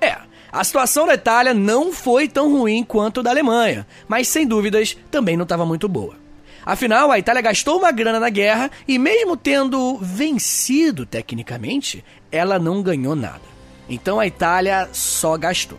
É, 0.00 0.16
a 0.50 0.64
situação 0.64 1.06
da 1.06 1.14
Itália 1.14 1.52
não 1.52 1.92
foi 1.92 2.26
tão 2.26 2.50
ruim 2.52 2.82
quanto 2.82 3.22
da 3.22 3.30
Alemanha, 3.30 3.86
mas 4.06 4.28
sem 4.28 4.46
dúvidas 4.46 4.96
também 5.10 5.36
não 5.36 5.42
estava 5.42 5.66
muito 5.66 5.88
boa. 5.88 6.16
Afinal, 6.64 7.10
a 7.10 7.18
Itália 7.18 7.40
gastou 7.40 7.78
uma 7.78 7.90
grana 7.90 8.20
na 8.20 8.28
guerra 8.28 8.70
e, 8.86 8.98
mesmo 8.98 9.36
tendo 9.36 9.96
vencido 9.98 11.06
tecnicamente, 11.06 12.04
ela 12.30 12.58
não 12.58 12.82
ganhou 12.82 13.16
nada. 13.16 13.40
Então 13.88 14.20
a 14.20 14.26
Itália 14.26 14.88
só 14.92 15.36
gastou. 15.36 15.78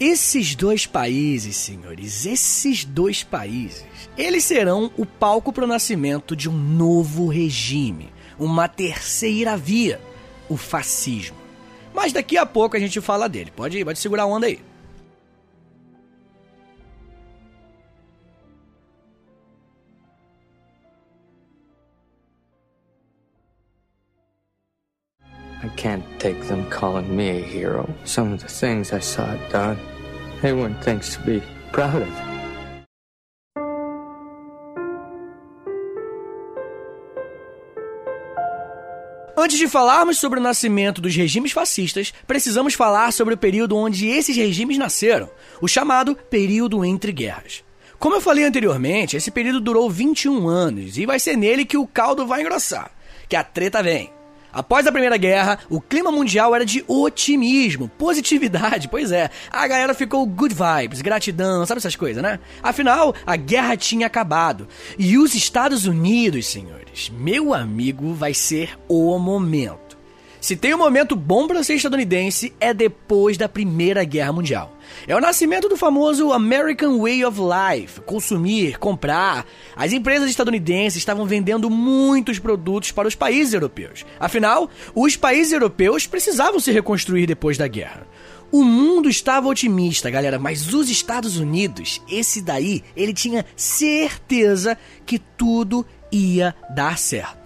Esses 0.00 0.54
dois 0.54 0.86
países, 0.86 1.56
senhores, 1.56 2.24
esses 2.24 2.84
dois 2.84 3.22
países, 3.24 3.84
eles 4.16 4.44
serão 4.44 4.90
o 4.96 5.04
palco 5.04 5.52
para 5.52 5.64
o 5.64 5.68
nascimento 5.68 6.36
de 6.36 6.48
um 6.48 6.56
novo 6.56 7.26
regime, 7.26 8.08
uma 8.38 8.68
terceira 8.68 9.56
via, 9.56 10.00
o 10.48 10.56
fascismo. 10.56 11.36
Mas 11.98 12.12
daqui 12.12 12.36
a 12.36 12.46
pouco 12.46 12.76
a 12.76 12.78
gente 12.78 13.00
fala 13.00 13.28
dele. 13.28 13.50
Pode, 13.50 13.84
pode 13.84 13.98
segurar 13.98 14.22
a 14.22 14.26
onda 14.26 14.46
aí. 14.46 14.60
I 25.60 25.68
can't 25.76 26.04
take 26.20 26.40
them 26.46 26.70
calling 26.70 27.16
me 27.16 27.30
a 27.30 27.42
hero. 27.42 27.92
Some 28.04 28.32
of 28.32 28.42
the 28.42 28.48
things 28.48 28.92
I 28.92 29.00
saw 29.00 29.34
done, 29.50 29.76
they 30.40 30.52
weren't 30.52 30.80
things 30.84 31.16
to 31.16 31.22
be 31.22 31.42
proud 31.72 32.02
of. 32.02 32.27
Antes 39.48 39.60
de 39.60 39.66
falarmos 39.66 40.18
sobre 40.18 40.38
o 40.38 40.42
nascimento 40.42 41.00
dos 41.00 41.16
regimes 41.16 41.52
fascistas, 41.52 42.12
precisamos 42.26 42.74
falar 42.74 43.10
sobre 43.14 43.32
o 43.32 43.38
período 43.38 43.78
onde 43.78 44.06
esses 44.06 44.36
regimes 44.36 44.76
nasceram, 44.76 45.30
o 45.58 45.66
chamado 45.66 46.14
período 46.14 46.84
entre 46.84 47.12
guerras. 47.12 47.64
Como 47.98 48.14
eu 48.14 48.20
falei 48.20 48.44
anteriormente, 48.44 49.16
esse 49.16 49.30
período 49.30 49.58
durou 49.58 49.88
21 49.88 50.46
anos 50.46 50.98
e 50.98 51.06
vai 51.06 51.18
ser 51.18 51.34
nele 51.34 51.64
que 51.64 51.78
o 51.78 51.86
caldo 51.86 52.26
vai 52.26 52.42
engrossar, 52.42 52.90
que 53.26 53.34
a 53.34 53.42
treta 53.42 53.82
vem. 53.82 54.12
Após 54.52 54.86
a 54.86 54.92
Primeira 54.92 55.16
Guerra, 55.16 55.58
o 55.68 55.80
clima 55.80 56.10
mundial 56.10 56.54
era 56.54 56.64
de 56.64 56.84
otimismo, 56.86 57.88
positividade, 57.98 58.88
pois 58.90 59.12
é. 59.12 59.30
A 59.50 59.66
galera 59.66 59.94
ficou 59.94 60.26
good 60.26 60.54
vibes, 60.54 61.00
gratidão, 61.00 61.64
sabe 61.66 61.78
essas 61.78 61.96
coisas, 61.96 62.22
né? 62.22 62.38
Afinal, 62.62 63.14
a 63.26 63.36
guerra 63.36 63.76
tinha 63.76 64.06
acabado. 64.06 64.68
E 64.98 65.18
os 65.18 65.34
Estados 65.34 65.86
Unidos, 65.86 66.46
senhores, 66.46 67.10
meu 67.10 67.54
amigo, 67.54 68.14
vai 68.14 68.34
ser 68.34 68.78
o 68.88 69.18
momento. 69.18 69.87
Se 70.40 70.54
tem 70.54 70.72
um 70.72 70.78
momento 70.78 71.16
bom 71.16 71.48
para 71.48 71.64
ser 71.64 71.74
estadunidense, 71.74 72.52
é 72.60 72.72
depois 72.72 73.36
da 73.36 73.48
Primeira 73.48 74.04
Guerra 74.04 74.32
Mundial. 74.32 74.76
É 75.06 75.14
o 75.14 75.20
nascimento 75.20 75.68
do 75.68 75.76
famoso 75.76 76.32
American 76.32 77.00
Way 77.00 77.24
of 77.24 77.40
Life, 77.40 78.00
consumir, 78.02 78.78
comprar. 78.78 79.44
As 79.74 79.92
empresas 79.92 80.30
estadunidenses 80.30 80.98
estavam 80.98 81.26
vendendo 81.26 81.68
muitos 81.68 82.38
produtos 82.38 82.92
para 82.92 83.08
os 83.08 83.16
países 83.16 83.52
europeus. 83.52 84.06
Afinal, 84.20 84.70
os 84.94 85.16
países 85.16 85.52
europeus 85.52 86.06
precisavam 86.06 86.60
se 86.60 86.70
reconstruir 86.70 87.26
depois 87.26 87.58
da 87.58 87.66
guerra. 87.66 88.06
O 88.52 88.62
mundo 88.62 89.08
estava 89.08 89.48
otimista, 89.48 90.08
galera, 90.08 90.38
mas 90.38 90.72
os 90.72 90.88
Estados 90.88 91.36
Unidos, 91.36 92.00
esse 92.08 92.40
daí, 92.40 92.82
ele 92.96 93.12
tinha 93.12 93.44
certeza 93.56 94.78
que 95.04 95.18
tudo 95.18 95.84
ia 96.10 96.54
dar 96.70 96.96
certo 96.96 97.37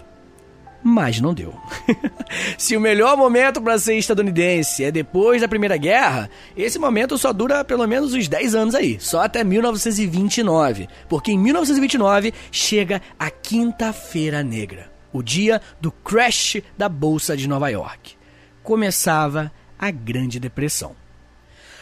mas 0.82 1.20
não 1.20 1.32
deu. 1.32 1.54
Se 2.58 2.76
o 2.76 2.80
melhor 2.80 3.16
momento 3.16 3.60
para 3.60 3.78
ser 3.78 3.96
estadunidense 3.96 4.84
é 4.84 4.90
depois 4.90 5.40
da 5.40 5.48
Primeira 5.48 5.76
Guerra, 5.76 6.28
esse 6.56 6.78
momento 6.78 7.16
só 7.16 7.32
dura 7.32 7.64
pelo 7.64 7.86
menos 7.86 8.14
uns 8.14 8.28
10 8.28 8.54
anos 8.54 8.74
aí, 8.74 8.98
só 9.00 9.22
até 9.22 9.44
1929, 9.44 10.88
porque 11.08 11.32
em 11.32 11.38
1929 11.38 12.32
chega 12.50 13.00
a 13.18 13.30
Quinta-feira 13.30 14.42
Negra, 14.42 14.90
o 15.12 15.22
dia 15.22 15.60
do 15.80 15.90
crash 15.90 16.62
da 16.76 16.88
Bolsa 16.88 17.36
de 17.36 17.48
Nova 17.48 17.68
York. 17.68 18.16
Começava 18.62 19.52
a 19.78 19.90
Grande 19.90 20.38
Depressão. 20.38 20.94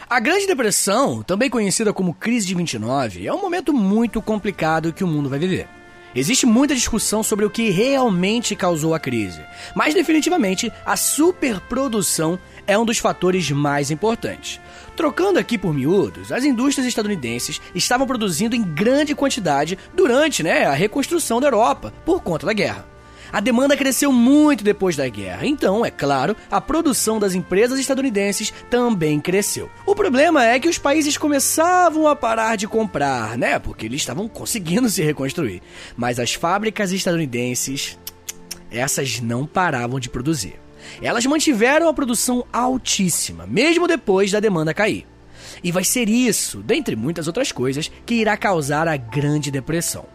A 0.09 0.19
Grande 0.19 0.45
Depressão, 0.45 1.23
também 1.23 1.49
conhecida 1.49 1.93
como 1.93 2.13
Crise 2.13 2.45
de 2.45 2.53
29, 2.53 3.25
é 3.25 3.33
um 3.33 3.41
momento 3.41 3.71
muito 3.71 4.21
complicado 4.21 4.91
que 4.91 5.03
o 5.05 5.07
mundo 5.07 5.29
vai 5.29 5.39
viver. 5.39 5.69
Existe 6.13 6.45
muita 6.45 6.75
discussão 6.75 7.23
sobre 7.23 7.45
o 7.45 7.49
que 7.49 7.69
realmente 7.69 8.55
causou 8.55 8.93
a 8.93 8.99
crise, 8.99 9.41
mas 9.73 9.93
definitivamente 9.93 10.71
a 10.85 10.97
superprodução 10.97 12.37
é 12.67 12.77
um 12.77 12.85
dos 12.85 12.97
fatores 12.97 13.49
mais 13.51 13.91
importantes. 13.91 14.59
Trocando 14.95 15.39
aqui 15.39 15.57
por 15.57 15.73
miúdos, 15.73 16.31
as 16.31 16.43
indústrias 16.43 16.85
estadunidenses 16.85 17.61
estavam 17.73 18.05
produzindo 18.05 18.55
em 18.55 18.61
grande 18.61 19.15
quantidade 19.15 19.77
durante 19.93 20.43
né, 20.43 20.65
a 20.65 20.73
reconstrução 20.73 21.39
da 21.39 21.47
Europa 21.47 21.93
por 22.05 22.21
conta 22.21 22.45
da 22.45 22.53
guerra. 22.53 22.90
A 23.31 23.39
demanda 23.39 23.77
cresceu 23.77 24.11
muito 24.11 24.63
depois 24.63 24.95
da 24.95 25.07
guerra, 25.07 25.45
então, 25.45 25.85
é 25.85 25.89
claro, 25.89 26.35
a 26.49 26.59
produção 26.59 27.17
das 27.17 27.33
empresas 27.33 27.79
estadunidenses 27.79 28.53
também 28.69 29.21
cresceu. 29.21 29.69
O 29.85 29.95
problema 29.95 30.45
é 30.45 30.59
que 30.59 30.67
os 30.67 30.77
países 30.77 31.17
começavam 31.17 32.07
a 32.07 32.15
parar 32.15 32.57
de 32.57 32.67
comprar, 32.67 33.37
né? 33.37 33.57
Porque 33.57 33.85
eles 33.85 34.01
estavam 34.01 34.27
conseguindo 34.27 34.89
se 34.89 35.01
reconstruir. 35.01 35.61
Mas 35.95 36.19
as 36.19 36.33
fábricas 36.33 36.91
estadunidenses, 36.91 37.97
essas 38.69 39.21
não 39.21 39.45
paravam 39.45 39.99
de 39.99 40.09
produzir. 40.09 40.59
Elas 41.01 41.25
mantiveram 41.25 41.87
a 41.87 41.93
produção 41.93 42.45
altíssima, 42.51 43.47
mesmo 43.47 43.87
depois 43.87 44.31
da 44.31 44.39
demanda 44.39 44.73
cair. 44.73 45.07
E 45.63 45.71
vai 45.71 45.83
ser 45.83 46.09
isso, 46.09 46.57
dentre 46.59 46.95
muitas 46.95 47.27
outras 47.27 47.51
coisas, 47.51 47.89
que 48.05 48.15
irá 48.15 48.35
causar 48.35 48.87
a 48.87 48.97
Grande 48.97 49.51
Depressão. 49.51 50.05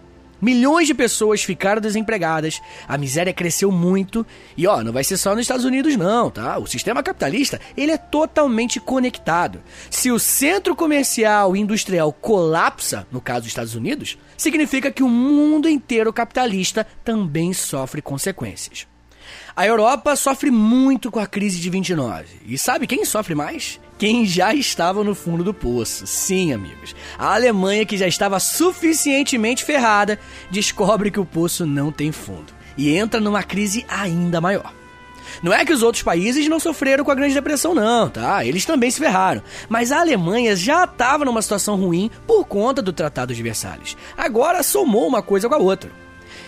Milhões 0.40 0.86
de 0.86 0.94
pessoas 0.94 1.42
ficaram 1.42 1.80
desempregadas, 1.80 2.60
a 2.86 2.98
miséria 2.98 3.32
cresceu 3.32 3.72
muito 3.72 4.26
e 4.56 4.66
ó, 4.66 4.82
não 4.82 4.92
vai 4.92 5.02
ser 5.02 5.16
só 5.16 5.30
nos 5.30 5.42
Estados 5.42 5.64
Unidos 5.64 5.96
não, 5.96 6.30
tá? 6.30 6.58
O 6.58 6.66
sistema 6.66 7.02
capitalista, 7.02 7.60
ele 7.76 7.92
é 7.92 7.96
totalmente 7.96 8.78
conectado. 8.78 9.62
Se 9.90 10.10
o 10.10 10.18
centro 10.18 10.76
comercial 10.76 11.56
e 11.56 11.60
industrial 11.60 12.12
colapsa, 12.12 13.06
no 13.10 13.20
caso 13.20 13.40
dos 13.42 13.48
Estados 13.48 13.74
Unidos, 13.74 14.18
significa 14.36 14.90
que 14.90 15.02
o 15.02 15.08
mundo 15.08 15.68
inteiro 15.68 16.12
capitalista 16.12 16.86
também 17.04 17.52
sofre 17.52 18.02
consequências. 18.02 18.86
A 19.56 19.66
Europa 19.66 20.14
sofre 20.16 20.50
muito 20.50 21.10
com 21.10 21.18
a 21.18 21.26
crise 21.26 21.58
de 21.58 21.70
29. 21.70 22.26
E 22.46 22.58
sabe 22.58 22.86
quem 22.86 23.06
sofre 23.06 23.34
mais? 23.34 23.80
Quem 23.96 24.26
já 24.26 24.52
estava 24.52 25.02
no 25.02 25.14
fundo 25.14 25.42
do 25.42 25.54
poço. 25.54 26.06
Sim, 26.06 26.52
amigos. 26.52 26.94
A 27.18 27.32
Alemanha, 27.34 27.86
que 27.86 27.96
já 27.96 28.06
estava 28.06 28.38
suficientemente 28.38 29.64
ferrada, 29.64 30.20
descobre 30.50 31.10
que 31.10 31.18
o 31.18 31.24
poço 31.24 31.64
não 31.64 31.90
tem 31.90 32.12
fundo 32.12 32.52
e 32.76 32.94
entra 32.94 33.18
numa 33.18 33.42
crise 33.42 33.86
ainda 33.88 34.42
maior. 34.42 34.74
Não 35.42 35.54
é 35.54 35.64
que 35.64 35.72
os 35.72 35.82
outros 35.82 36.02
países 36.02 36.46
não 36.48 36.60
sofreram 36.60 37.02
com 37.02 37.10
a 37.10 37.14
Grande 37.14 37.32
Depressão, 37.32 37.74
não, 37.74 38.10
tá? 38.10 38.44
Eles 38.44 38.66
também 38.66 38.90
se 38.90 38.98
ferraram. 38.98 39.42
Mas 39.70 39.90
a 39.90 40.00
Alemanha 40.00 40.54
já 40.54 40.84
estava 40.84 41.24
numa 41.24 41.40
situação 41.40 41.76
ruim 41.76 42.10
por 42.26 42.44
conta 42.44 42.82
do 42.82 42.92
Tratado 42.92 43.34
de 43.34 43.42
Versalhes. 43.42 43.96
Agora 44.18 44.62
somou 44.62 45.06
uma 45.06 45.22
coisa 45.22 45.48
com 45.48 45.54
a 45.54 45.58
outra. 45.58 45.90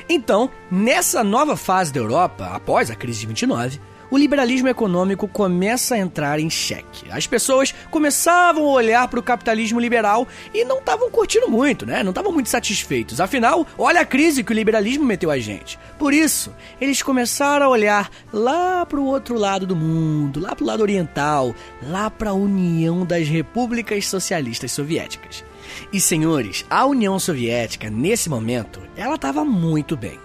Então, 0.09 0.51
nessa 0.71 1.23
nova 1.23 1.57
fase 1.57 1.93
da 1.93 2.01
Europa, 2.01 2.47
após 2.53 2.91
a 2.91 2.95
crise 2.95 3.21
de 3.21 3.27
29, 3.27 3.81
o 4.11 4.17
liberalismo 4.17 4.69
econômico 4.69 5.29
começa 5.29 5.95
a 5.95 5.99
entrar 5.99 6.41
em 6.41 6.49
xeque. 6.49 7.11
As 7.11 7.27
pessoas 7.27 7.75
começavam 7.91 8.65
a 8.65 8.73
olhar 8.73 9.07
para 9.09 9.21
o 9.21 9.23
capitalismo 9.23 9.79
liberal 9.79 10.27
e 10.55 10.65
não 10.65 10.79
estavam 10.79 11.11
curtindo 11.11 11.49
muito, 11.51 11.85
né? 11.85 12.03
Não 12.03 12.11
estavam 12.11 12.33
muito 12.33 12.49
satisfeitos. 12.49 13.21
Afinal, 13.21 13.67
olha 13.77 14.01
a 14.01 14.07
crise 14.07 14.43
que 14.43 14.53
o 14.53 14.55
liberalismo 14.55 15.05
meteu 15.05 15.31
a 15.31 15.39
gente. 15.39 15.79
Por 15.99 16.15
isso, 16.15 16.55
eles 16.81 17.03
começaram 17.03 17.67
a 17.67 17.69
olhar 17.69 18.11
lá 18.33 18.87
para 18.87 18.99
o 18.99 19.05
outro 19.05 19.37
lado 19.37 19.67
do 19.67 19.77
mundo, 19.77 20.41
lá 20.41 20.55
para 20.55 20.65
o 20.65 20.67
lado 20.67 20.81
oriental, 20.81 21.55
lá 21.83 22.09
para 22.09 22.31
a 22.31 22.35
União 22.35 23.05
das 23.05 23.29
Repúblicas 23.29 24.07
Socialistas 24.07 24.73
Soviéticas. 24.73 25.45
E 25.93 26.01
senhores, 26.01 26.65
a 26.69 26.87
União 26.87 27.19
Soviética, 27.19 27.91
nesse 27.91 28.29
momento, 28.29 28.81
ela 28.97 29.15
estava 29.15 29.45
muito 29.45 29.97
bem. 29.97 30.19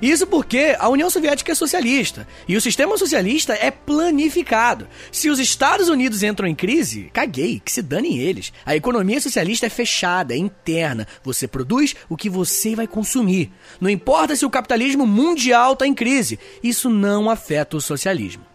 Isso 0.00 0.26
porque 0.26 0.74
a 0.78 0.88
União 0.88 1.10
Soviética 1.10 1.52
é 1.52 1.54
socialista 1.54 2.26
e 2.48 2.56
o 2.56 2.60
sistema 2.60 2.96
socialista 2.96 3.52
é 3.52 3.70
planificado. 3.70 4.88
Se 5.12 5.28
os 5.28 5.38
Estados 5.38 5.90
Unidos 5.90 6.22
entram 6.22 6.48
em 6.48 6.54
crise, 6.54 7.10
caguei, 7.12 7.60
que 7.62 7.70
se 7.70 7.82
danem 7.82 8.18
eles. 8.18 8.50
A 8.64 8.74
economia 8.74 9.20
socialista 9.20 9.66
é 9.66 9.70
fechada, 9.70 10.32
é 10.32 10.38
interna. 10.38 11.06
Você 11.22 11.46
produz 11.46 11.94
o 12.08 12.16
que 12.16 12.30
você 12.30 12.74
vai 12.74 12.86
consumir. 12.86 13.52
Não 13.78 13.90
importa 13.90 14.34
se 14.34 14.46
o 14.46 14.50
capitalismo 14.50 15.06
mundial 15.06 15.74
está 15.74 15.86
em 15.86 15.94
crise, 15.94 16.38
isso 16.62 16.88
não 16.88 17.28
afeta 17.28 17.76
o 17.76 17.80
socialismo. 17.80 18.50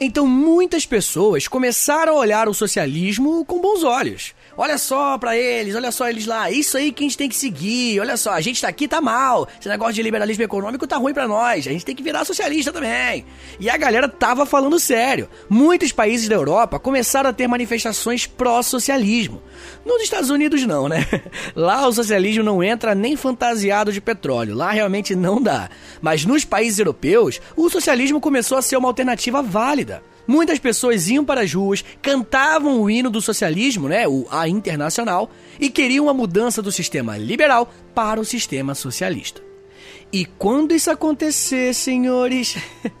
Então 0.00 0.26
muitas 0.26 0.84
pessoas 0.84 1.46
começaram 1.46 2.14
a 2.14 2.18
olhar 2.18 2.48
o 2.48 2.54
socialismo 2.54 3.44
com 3.44 3.60
bons 3.60 3.84
olhos. 3.84 4.34
Olha 4.62 4.76
só 4.76 5.16
para 5.16 5.34
eles, 5.34 5.74
olha 5.74 5.90
só 5.90 6.06
eles 6.06 6.26
lá. 6.26 6.50
Isso 6.50 6.76
aí 6.76 6.92
que 6.92 7.02
a 7.02 7.06
gente 7.06 7.16
tem 7.16 7.30
que 7.30 7.34
seguir. 7.34 7.98
Olha 7.98 8.14
só, 8.18 8.32
a 8.32 8.42
gente 8.42 8.60
tá 8.60 8.68
aqui 8.68 8.86
tá 8.86 9.00
mal. 9.00 9.48
Esse 9.58 9.70
negócio 9.70 9.94
de 9.94 10.02
liberalismo 10.02 10.44
econômico 10.44 10.86
tá 10.86 10.98
ruim 10.98 11.14
para 11.14 11.26
nós. 11.26 11.66
A 11.66 11.70
gente 11.70 11.82
tem 11.82 11.96
que 11.96 12.02
virar 12.02 12.26
socialista 12.26 12.70
também. 12.70 13.24
E 13.58 13.70
a 13.70 13.76
galera 13.78 14.06
tava 14.06 14.44
falando 14.44 14.78
sério. 14.78 15.30
Muitos 15.48 15.92
países 15.92 16.28
da 16.28 16.34
Europa 16.34 16.78
começaram 16.78 17.30
a 17.30 17.32
ter 17.32 17.48
manifestações 17.48 18.26
pró-socialismo. 18.26 19.42
Nos 19.82 20.02
Estados 20.02 20.28
Unidos 20.28 20.66
não, 20.66 20.90
né? 20.90 21.06
Lá 21.56 21.88
o 21.88 21.92
socialismo 21.94 22.44
não 22.44 22.62
entra 22.62 22.94
nem 22.94 23.16
fantasiado 23.16 23.90
de 23.90 24.00
petróleo. 24.02 24.54
Lá 24.54 24.72
realmente 24.72 25.16
não 25.16 25.40
dá. 25.40 25.70
Mas 26.02 26.26
nos 26.26 26.44
países 26.44 26.78
europeus, 26.78 27.40
o 27.56 27.70
socialismo 27.70 28.20
começou 28.20 28.58
a 28.58 28.62
ser 28.62 28.76
uma 28.76 28.88
alternativa 28.88 29.40
válida. 29.40 30.02
Muitas 30.30 30.60
pessoas 30.60 31.08
iam 31.08 31.24
para 31.24 31.40
as 31.40 31.52
ruas, 31.52 31.84
cantavam 32.00 32.80
o 32.80 32.88
hino 32.88 33.10
do 33.10 33.20
socialismo, 33.20 33.88
né, 33.88 34.06
o 34.06 34.28
A 34.30 34.48
Internacional, 34.48 35.28
e 35.58 35.68
queriam 35.68 36.08
a 36.08 36.14
mudança 36.14 36.62
do 36.62 36.70
sistema 36.70 37.18
liberal 37.18 37.68
para 37.92 38.20
o 38.20 38.24
sistema 38.24 38.72
socialista. 38.76 39.42
E 40.12 40.24
quando 40.24 40.72
isso 40.72 40.88
acontecer, 40.88 41.74
senhores, 41.74 42.56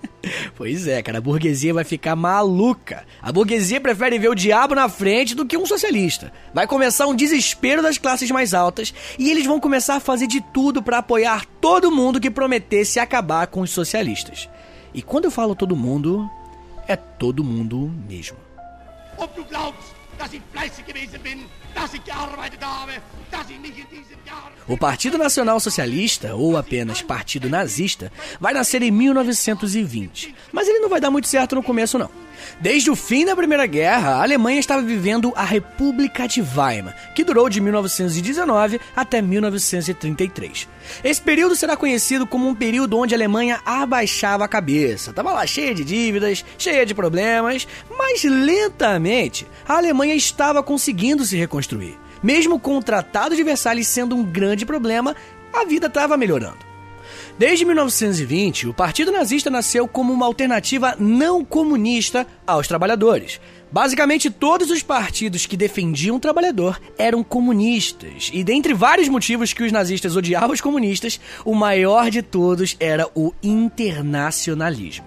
pois 0.56 0.88
é, 0.88 1.00
cara, 1.04 1.18
a 1.18 1.20
burguesia 1.20 1.72
vai 1.72 1.84
ficar 1.84 2.16
maluca. 2.16 3.06
A 3.22 3.30
burguesia 3.30 3.80
prefere 3.80 4.18
ver 4.18 4.30
o 4.30 4.34
diabo 4.34 4.74
na 4.74 4.88
frente 4.88 5.32
do 5.32 5.46
que 5.46 5.56
um 5.56 5.66
socialista. 5.66 6.32
Vai 6.52 6.66
começar 6.66 7.06
um 7.06 7.14
desespero 7.14 7.80
das 7.80 7.96
classes 7.96 8.32
mais 8.32 8.54
altas 8.54 8.92
e 9.16 9.30
eles 9.30 9.46
vão 9.46 9.60
começar 9.60 9.94
a 9.94 10.00
fazer 10.00 10.26
de 10.26 10.40
tudo 10.52 10.82
para 10.82 10.98
apoiar 10.98 11.46
todo 11.60 11.92
mundo 11.92 12.18
que 12.18 12.28
prometesse 12.28 12.98
acabar 12.98 13.46
com 13.46 13.60
os 13.60 13.70
socialistas. 13.70 14.48
E 14.92 15.00
quando 15.00 15.26
eu 15.26 15.30
falo 15.30 15.54
todo 15.54 15.76
mundo, 15.76 16.28
é 16.90 16.96
todo 16.96 17.44
mundo 17.44 17.92
mesmo. 18.08 18.36
O 24.66 24.76
Partido 24.76 25.16
Nacional 25.16 25.60
Socialista, 25.60 26.34
ou 26.34 26.56
apenas 26.56 27.00
Partido 27.00 27.48
Nazista, 27.48 28.12
vai 28.40 28.52
nascer 28.52 28.82
em 28.82 28.90
1920. 28.90 30.34
Mas 30.52 30.68
ele 30.68 30.80
não 30.80 30.88
vai 30.88 31.00
dar 31.00 31.10
muito 31.10 31.28
certo 31.28 31.54
no 31.54 31.62
começo, 31.62 31.96
não. 31.96 32.10
Desde 32.60 32.90
o 32.90 32.96
fim 32.96 33.24
da 33.24 33.36
Primeira 33.36 33.66
Guerra, 33.66 34.16
a 34.16 34.22
Alemanha 34.22 34.60
estava 34.60 34.82
vivendo 34.82 35.32
a 35.36 35.44
República 35.44 36.26
de 36.26 36.40
Weimar, 36.40 36.94
que 37.14 37.24
durou 37.24 37.48
de 37.48 37.60
1919 37.60 38.80
até 38.94 39.22
1933. 39.22 40.68
Esse 41.02 41.20
período 41.20 41.56
será 41.56 41.76
conhecido 41.76 42.26
como 42.26 42.48
um 42.48 42.54
período 42.54 42.98
onde 42.98 43.14
a 43.14 43.16
Alemanha 43.16 43.60
abaixava 43.64 44.44
a 44.44 44.48
cabeça. 44.48 45.10
Estava 45.10 45.32
lá 45.32 45.46
cheia 45.46 45.74
de 45.74 45.84
dívidas, 45.84 46.44
cheia 46.58 46.84
de 46.86 46.94
problemas, 46.94 47.66
mas 47.96 48.24
lentamente 48.24 49.46
a 49.66 49.76
Alemanha 49.76 50.14
estava 50.14 50.62
conseguindo 50.62 51.24
se 51.24 51.36
reconstruir. 51.36 51.98
Mesmo 52.22 52.60
com 52.60 52.76
o 52.76 52.82
Tratado 52.82 53.34
de 53.34 53.42
Versalhes 53.42 53.88
sendo 53.88 54.14
um 54.14 54.22
grande 54.22 54.66
problema, 54.66 55.16
a 55.52 55.64
vida 55.64 55.86
estava 55.86 56.16
melhorando. 56.16 56.69
Desde 57.38 57.64
1920, 57.64 58.68
o 58.68 58.74
Partido 58.74 59.10
Nazista 59.10 59.48
nasceu 59.48 59.88
como 59.88 60.12
uma 60.12 60.26
alternativa 60.26 60.94
não 60.98 61.44
comunista 61.44 62.26
aos 62.46 62.68
trabalhadores. 62.68 63.40
Basicamente, 63.72 64.30
todos 64.30 64.70
os 64.70 64.82
partidos 64.82 65.46
que 65.46 65.56
defendiam 65.56 66.16
o 66.16 66.20
trabalhador 66.20 66.80
eram 66.98 67.22
comunistas, 67.22 68.30
e 68.32 68.42
dentre 68.42 68.74
vários 68.74 69.08
motivos 69.08 69.52
que 69.52 69.62
os 69.62 69.72
nazistas 69.72 70.16
odiavam 70.16 70.52
os 70.52 70.60
comunistas, 70.60 71.20
o 71.44 71.54
maior 71.54 72.10
de 72.10 72.20
todos 72.20 72.76
era 72.80 73.08
o 73.14 73.32
internacionalismo. 73.42 75.06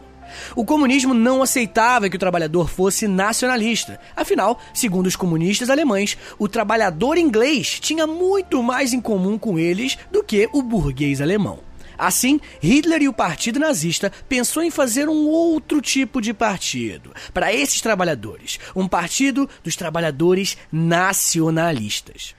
O 0.56 0.66
comunismo 0.66 1.14
não 1.14 1.44
aceitava 1.44 2.10
que 2.10 2.16
o 2.16 2.20
trabalhador 2.20 2.70
fosse 2.70 3.08
nacionalista. 3.08 4.00
Afinal, 4.16 4.60
segundo 4.74 5.06
os 5.08 5.16
comunistas 5.16 5.70
alemães, 5.70 6.18
o 6.40 6.48
trabalhador 6.48 7.18
inglês 7.18 7.80
tinha 7.80 8.08
muito 8.08 8.64
mais 8.64 8.94
em 8.94 9.02
comum 9.02 9.38
com 9.38 9.60
eles 9.60 9.98
do 10.12 10.24
que 10.24 10.50
o 10.52 10.62
burguês 10.64 11.22
alemão. 11.22 11.60
Assim, 11.98 12.40
Hitler 12.62 13.02
e 13.04 13.08
o 13.08 13.14
Partido 13.14 13.60
Nazista 13.60 14.12
pensou 14.28 14.64
em 14.64 14.72
fazer 14.72 15.08
um 15.10 15.28
outro 15.28 15.82
tipo 15.82 16.22
de 16.22 16.34
partido 16.34 17.14
para 17.34 17.54
esses 17.54 17.82
trabalhadores, 17.82 18.60
um 18.76 18.88
partido 18.88 19.50
dos 19.64 19.76
trabalhadores 19.76 20.58
nacionalistas. 20.72 22.36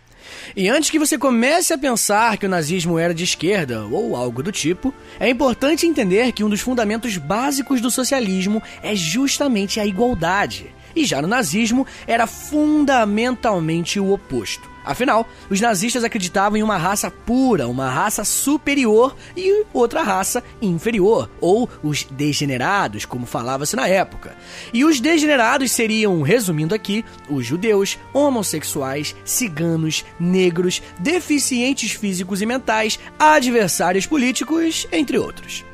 E 0.57 0.69
antes 0.69 0.91
que 0.91 0.99
você 0.99 1.19
comece 1.19 1.73
a 1.73 1.79
pensar 1.79 2.37
que 2.37 2.47
o 2.47 2.49
nazismo 2.49 2.99
era 2.99 3.15
de 3.15 3.25
esquerda 3.25 3.85
ou 3.85 4.17
algo 4.17 4.43
do 4.43 4.53
tipo, 4.53 4.95
é 5.19 5.29
importante 5.29 5.87
entender 5.87 6.33
que 6.33 6.45
um 6.45 6.49
dos 6.49 6.61
fundamentos 6.61 7.17
básicos 7.17 7.81
do 7.81 7.91
socialismo 7.91 8.63
é 8.83 8.95
justamente 8.95 9.81
a 9.81 9.87
igualdade. 9.87 10.75
E 10.95 11.05
já 11.05 11.21
no 11.21 11.29
nazismo 11.29 11.87
era 12.07 12.27
fundamentalmente 12.27 13.99
o 13.99 14.13
oposto. 14.13 14.74
Afinal, 14.85 15.27
os 15.49 15.61
nazistas 15.61 16.05
acreditavam 16.05 16.59
em 16.59 16.63
uma 16.63 16.77
raça 16.77 17.11
pura, 17.11 17.67
uma 17.67 17.89
raça 17.89 18.23
superior 18.23 19.17
e 19.37 19.65
outra 19.73 20.03
raça 20.03 20.45
inferior, 20.61 21.31
ou 21.41 21.69
os 21.83 22.05
degenerados, 22.05 23.05
como 23.05 23.25
falava-se 23.25 23.75
na 23.75 23.89
época. 23.89 24.37
E 24.73 24.85
os 24.85 25.01
degenerados 25.01 25.73
seriam, 25.73 26.21
resumindo 26.21 26.75
aqui, 26.75 27.05
os 27.31 27.47
judeus, 27.47 27.99
homossexuais, 28.13 29.17
ciganos, 29.25 30.05
negros, 30.21 30.83
deficientes 30.99 31.93
físicos 31.93 32.43
e 32.43 32.47
mentais, 32.47 32.99
adversários 33.19 34.07
políticos, 34.07 34.87
entre 34.93 35.19
outros. 35.19 35.65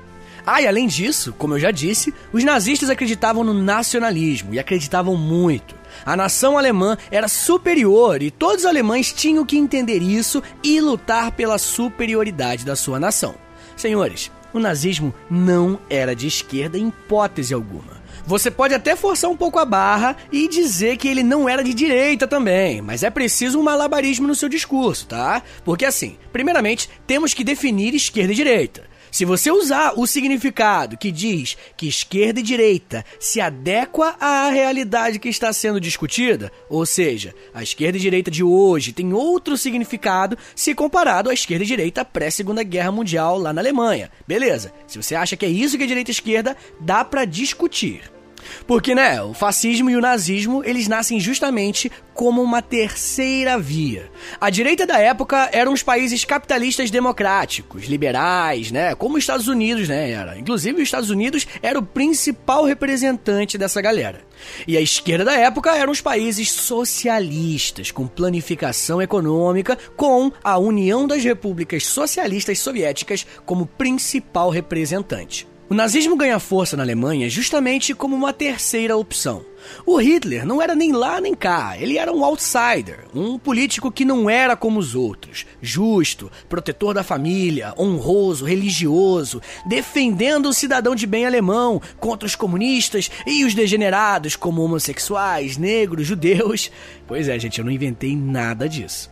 Ah, 0.47 0.63
e 0.63 0.67
além 0.67 0.87
disso, 0.87 1.35
como 1.37 1.55
eu 1.55 1.61
já 1.61 1.71
disse, 1.71 2.15
os 2.33 2.45
nazistas 2.45 2.91
acreditavam 2.91 3.45
no 3.45 3.55
nacionalismo 3.55 4.55
e 4.55 4.59
acreditavam 4.59 5.17
muito. 5.17 5.80
A 6.05 6.17
nação 6.17 6.57
alemã 6.57 6.97
era 7.11 7.29
superior 7.29 8.23
e 8.23 8.31
todos 8.31 8.65
os 8.65 8.67
alemães 8.67 9.13
tinham 9.13 9.45
que 9.45 9.57
entender 9.57 10.03
isso 10.03 10.43
e 10.63 10.81
lutar 10.81 11.33
pela 11.33 11.59
superioridade 11.59 12.65
da 12.65 12.77
sua 12.77 12.99
nação. 12.99 13.35
Senhores, 13.77 14.31
o 14.53 14.59
nazismo 14.59 15.15
não 15.31 15.79
era 15.89 16.15
de 16.15 16.27
esquerda 16.27 16.79
em 16.79 16.89
hipótese 16.89 17.55
alguma. 17.55 18.01
Você 18.27 18.51
pode 18.51 18.75
até 18.75 18.95
forçar 18.95 19.31
um 19.31 19.37
pouco 19.37 19.59
a 19.59 19.65
barra 19.65 20.17
e 20.31 20.47
dizer 20.49 20.97
que 20.97 21.09
ele 21.09 21.23
não 21.23 21.49
era 21.49 21.65
de 21.65 21.73
direita 21.73 22.27
também, 22.27 22.83
mas 22.83 23.03
é 23.03 23.11
preciso 23.11 23.59
um 23.59 23.63
malabarismo 23.63 24.27
no 24.27 24.35
seu 24.35 24.49
discurso, 24.49 25.07
tá? 25.07 25.43
Porque 25.65 25.85
assim, 25.85 26.17
primeiramente, 26.33 26.89
temos 27.07 27.33
que 27.35 27.43
definir 27.43 27.95
esquerda 27.95 28.33
e 28.33 28.37
direita. 28.37 28.90
Se 29.11 29.25
você 29.25 29.51
usar 29.51 29.95
o 29.97 30.07
significado 30.07 30.97
que 30.97 31.11
diz 31.11 31.57
que 31.77 31.89
esquerda 31.89 32.41
e 32.41 32.43
direita 32.43 33.05
se 33.19 33.41
adequa 33.41 34.15
à 34.21 34.49
realidade 34.51 35.19
que 35.19 35.29
está 35.29 35.53
sendo 35.53 35.81
discutida, 35.81 36.53
ou 36.69 36.87
seja, 36.87 37.35
a 37.53 37.63
esquerda 37.63 37.99
e 37.99 38.01
direita 38.01 38.31
de 38.31 38.45
hoje 38.45 38.93
tem 38.93 39.13
outro 39.13 39.57
significado 39.57 40.39
se 40.55 40.75
comparado 40.75 41.31
à 41.31 41.35
esquerda 41.35 41.65
e 41.65 41.69
direita 41.69 42.05
pré-segunda 42.05 42.63
guerra 42.63 42.93
mundial 42.93 43.39
lá 43.39 43.53
na 43.53 43.61
Alemanha. 43.61 44.11
Beleza? 44.27 44.73
Se 44.87 45.01
você 45.01 45.15
acha 45.15 45.37
que 45.37 45.47
é 45.47 45.49
isso 45.49 45.77
que 45.77 45.85
é 45.85 45.87
direita 45.87 46.11
e 46.11 46.13
esquerda, 46.13 46.57
dá 46.81 47.05
para 47.05 47.25
discutir. 47.25 48.20
Porque, 48.67 48.95
né, 48.95 49.23
o 49.23 49.35
fascismo 49.35 49.91
e 49.91 49.97
o 49.97 50.01
nazismo, 50.01 50.63
eles 50.65 50.89
nascem 50.89 51.21
justamente 51.21 51.91
como 52.15 52.43
uma 52.43 52.61
terceira 52.61 53.59
via. 53.59 54.11
A 54.41 54.51
direita 54.51 54.87
da 54.87 54.99
época 54.99 55.49
eram 55.53 55.73
os 55.73 55.83
países 55.83 56.25
capitalistas 56.25 56.91
democráticos, 56.91 57.85
liberais, 57.85 58.71
né, 58.71 58.95
como 58.95 59.17
os 59.17 59.23
Estados 59.23 59.49
Unidos, 59.49 59.89
né, 59.89 60.11
era. 60.11 60.39
Inclusive, 60.39 60.77
os 60.77 60.89
Estados 60.89 61.11
Unidos 61.11 61.47
era 61.63 61.79
o 61.79 61.83
principal 61.83 62.65
representante 62.65 63.57
dessa 63.57 63.81
galera. 63.81 64.21
E 64.67 64.77
a 64.77 64.81
esquerda 64.81 65.25
da 65.25 65.35
época 65.35 65.77
eram 65.77 65.93
os 65.93 66.01
países 66.01 66.51
socialistas, 66.51 67.91
com 67.91 68.07
planificação 68.07 69.01
econômica, 69.01 69.79
com 69.97 70.33
a 70.43 70.59
União 70.59 71.07
das 71.07 71.25
Repúblicas 71.25 71.87
Socialistas 71.87 72.59
Soviéticas 72.59 73.27
como 73.45 73.67
principal 73.67 74.51
representante. 74.51 75.50
O 75.71 75.75
nazismo 75.75 76.17
ganha 76.17 76.41
força 76.41 76.77
na 76.77 76.83
Alemanha 76.83 77.31
justamente 77.31 77.95
como 77.95 78.17
uma 78.17 78.33
terceira 78.33 78.97
opção. 78.97 79.45
O 79.87 79.99
Hitler 79.99 80.45
não 80.45 80.61
era 80.61 80.75
nem 80.75 80.91
lá 80.91 81.21
nem 81.21 81.33
cá, 81.33 81.77
ele 81.79 81.97
era 81.97 82.13
um 82.13 82.25
outsider, 82.25 83.07
um 83.15 83.39
político 83.39 83.93
que 83.93 84.05
não 84.05 84.29
era 84.29 84.57
como 84.57 84.81
os 84.81 84.97
outros, 84.97 85.47
justo, 85.63 86.29
protetor 86.49 86.93
da 86.93 87.05
família, 87.05 87.73
honroso, 87.79 88.45
religioso, 88.45 89.41
defendendo 89.65 90.49
o 90.49 90.53
cidadão 90.53 90.97
de 90.97 91.07
bem 91.07 91.25
alemão 91.25 91.81
contra 92.01 92.27
os 92.27 92.35
comunistas 92.35 93.09
e 93.25 93.45
os 93.45 93.55
degenerados 93.55 94.35
como 94.35 94.63
homossexuais, 94.63 95.57
negros, 95.57 96.05
judeus. 96.05 96.69
Pois 97.07 97.29
é, 97.29 97.39
gente, 97.39 97.61
eu 97.61 97.65
não 97.65 97.71
inventei 97.71 98.17
nada 98.17 98.69
disso. 98.69 99.10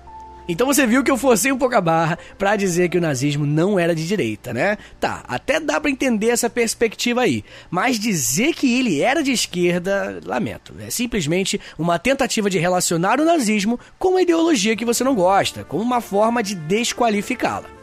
Então 0.48 0.66
você 0.66 0.86
viu 0.86 1.04
que 1.04 1.10
eu 1.10 1.18
forcei 1.18 1.52
um 1.52 1.58
pouco 1.58 1.76
a 1.76 1.80
barra 1.80 2.18
para 2.38 2.56
dizer 2.56 2.88
que 2.88 2.96
o 2.96 3.00
nazismo 3.00 3.44
não 3.44 3.78
era 3.78 3.94
de 3.94 4.08
direita, 4.08 4.54
né? 4.54 4.78
Tá, 4.98 5.22
até 5.28 5.60
dá 5.60 5.78
para 5.78 5.90
entender 5.90 6.28
essa 6.28 6.48
perspectiva 6.48 7.20
aí, 7.20 7.44
mas 7.70 7.98
dizer 7.98 8.54
que 8.54 8.78
ele 8.78 9.02
era 9.02 9.22
de 9.22 9.30
esquerda, 9.30 10.18
lamento. 10.24 10.72
É 10.80 10.88
simplesmente 10.88 11.60
uma 11.78 11.98
tentativa 11.98 12.48
de 12.48 12.58
relacionar 12.58 13.20
o 13.20 13.26
nazismo 13.26 13.78
com 13.98 14.08
uma 14.08 14.22
ideologia 14.22 14.74
que 14.74 14.86
você 14.86 15.04
não 15.04 15.14
gosta, 15.14 15.64
como 15.64 15.82
uma 15.82 16.00
forma 16.00 16.42
de 16.42 16.54
desqualificá-la. 16.54 17.78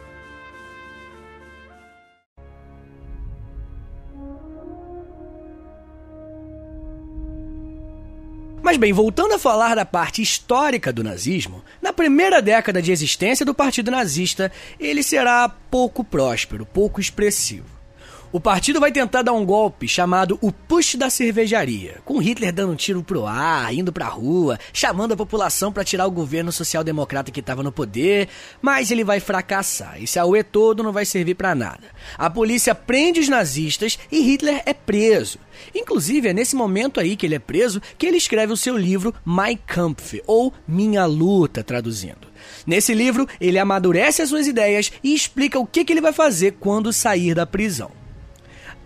Mas 8.65 8.77
bem, 8.77 8.91
voltando 8.91 9.35
a 9.35 9.37
falar 9.37 9.75
da 9.75 9.85
parte 9.85 10.23
histórica 10.23 10.91
do 10.91 11.03
nazismo, 11.03 11.63
na 11.79 11.84
primeira 11.95 12.41
década 12.41 12.81
de 12.81 12.91
existência 12.91 13.45
do 13.45 13.53
Partido 13.53 13.89
Nazista, 13.89 14.51
ele 14.79 15.01
será 15.01 15.49
pouco 15.49 16.03
próspero, 16.03 16.65
pouco 16.65 16.99
expressivo. 16.99 17.74
O 18.35 18.39
partido 18.41 18.81
vai 18.81 18.91
tentar 18.91 19.21
dar 19.21 19.31
um 19.31 19.45
golpe 19.45 19.87
chamado 19.87 20.37
o 20.41 20.51
Push 20.51 20.95
da 20.95 21.09
Cervejaria, 21.09 22.01
com 22.03 22.17
Hitler 22.17 22.51
dando 22.51 22.73
um 22.73 22.75
tiro 22.75 23.01
pro 23.01 23.25
ar, 23.25 23.73
indo 23.73 23.93
pra 23.93 24.09
rua, 24.09 24.59
chamando 24.73 25.13
a 25.13 25.15
população 25.15 25.71
para 25.71 25.85
tirar 25.85 26.05
o 26.05 26.11
governo 26.11 26.51
social-democrata 26.51 27.31
que 27.31 27.39
estava 27.39 27.63
no 27.63 27.71
poder, 27.71 28.27
mas 28.61 28.91
ele 28.91 29.05
vai 29.05 29.21
fracassar. 29.21 30.03
Esse 30.03 30.19
AUE 30.19 30.43
todo 30.43 30.83
não 30.83 30.91
vai 30.91 31.05
servir 31.05 31.35
para 31.35 31.55
nada. 31.55 31.87
A 32.17 32.29
polícia 32.29 32.75
prende 32.75 33.21
os 33.21 33.29
nazistas 33.29 33.97
e 34.11 34.19
Hitler 34.19 34.61
é 34.65 34.73
preso. 34.73 35.39
Inclusive, 35.73 36.27
é 36.27 36.33
nesse 36.33 36.57
momento 36.57 36.99
aí 36.99 37.15
que 37.15 37.25
ele 37.25 37.35
é 37.35 37.39
preso 37.39 37.81
que 37.97 38.05
ele 38.05 38.17
escreve 38.17 38.51
o 38.51 38.57
seu 38.57 38.77
livro 38.77 39.15
Mein 39.25 39.57
Kampf, 39.65 40.21
ou 40.27 40.53
Minha 40.67 41.05
Luta, 41.05 41.63
traduzindo. 41.63 42.27
Nesse 42.67 42.93
livro, 42.93 43.25
ele 43.39 43.57
amadurece 43.57 44.21
as 44.21 44.27
suas 44.27 44.45
ideias 44.45 44.91
e 45.01 45.15
explica 45.15 45.57
o 45.57 45.65
que, 45.65 45.85
que 45.85 45.93
ele 45.93 46.01
vai 46.01 46.11
fazer 46.11 46.57
quando 46.59 46.91
sair 46.91 47.33
da 47.33 47.45
prisão. 47.45 48.03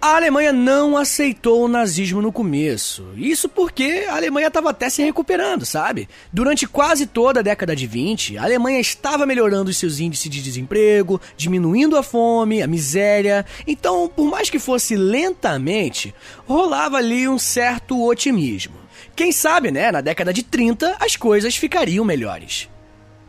A 0.01 0.15
Alemanha 0.15 0.53
não 0.53 0.95
aceitou 0.95 1.65
o 1.65 1.67
nazismo 1.67 2.21
no 2.21 2.31
começo. 2.31 3.05
Isso 3.17 3.49
porque 3.49 4.05
a 4.07 4.15
Alemanha 4.15 4.47
estava 4.47 4.69
até 4.69 4.89
se 4.89 5.03
recuperando, 5.03 5.65
sabe? 5.65 6.07
Durante 6.31 6.65
quase 6.65 7.05
toda 7.05 7.41
a 7.41 7.43
década 7.43 7.75
de 7.75 7.85
20, 7.85 8.37
a 8.37 8.43
Alemanha 8.43 8.79
estava 8.79 9.25
melhorando 9.25 9.69
os 9.69 9.75
seus 9.75 9.99
índices 9.99 10.29
de 10.29 10.41
desemprego, 10.41 11.19
diminuindo 11.35 11.97
a 11.97 12.03
fome, 12.03 12.61
a 12.61 12.67
miséria. 12.67 13.45
Então, 13.67 14.07
por 14.07 14.29
mais 14.29 14.49
que 14.49 14.57
fosse 14.57 14.95
lentamente, 14.95 16.15
rolava 16.47 16.95
ali 16.95 17.27
um 17.27 17.37
certo 17.37 18.01
otimismo. 18.01 18.75
Quem 19.17 19.33
sabe, 19.33 19.69
né, 19.69 19.91
na 19.91 19.99
década 19.99 20.31
de 20.31 20.43
30 20.43 20.95
as 20.97 21.17
coisas 21.17 21.57
ficariam 21.57 22.05
melhores. 22.05 22.69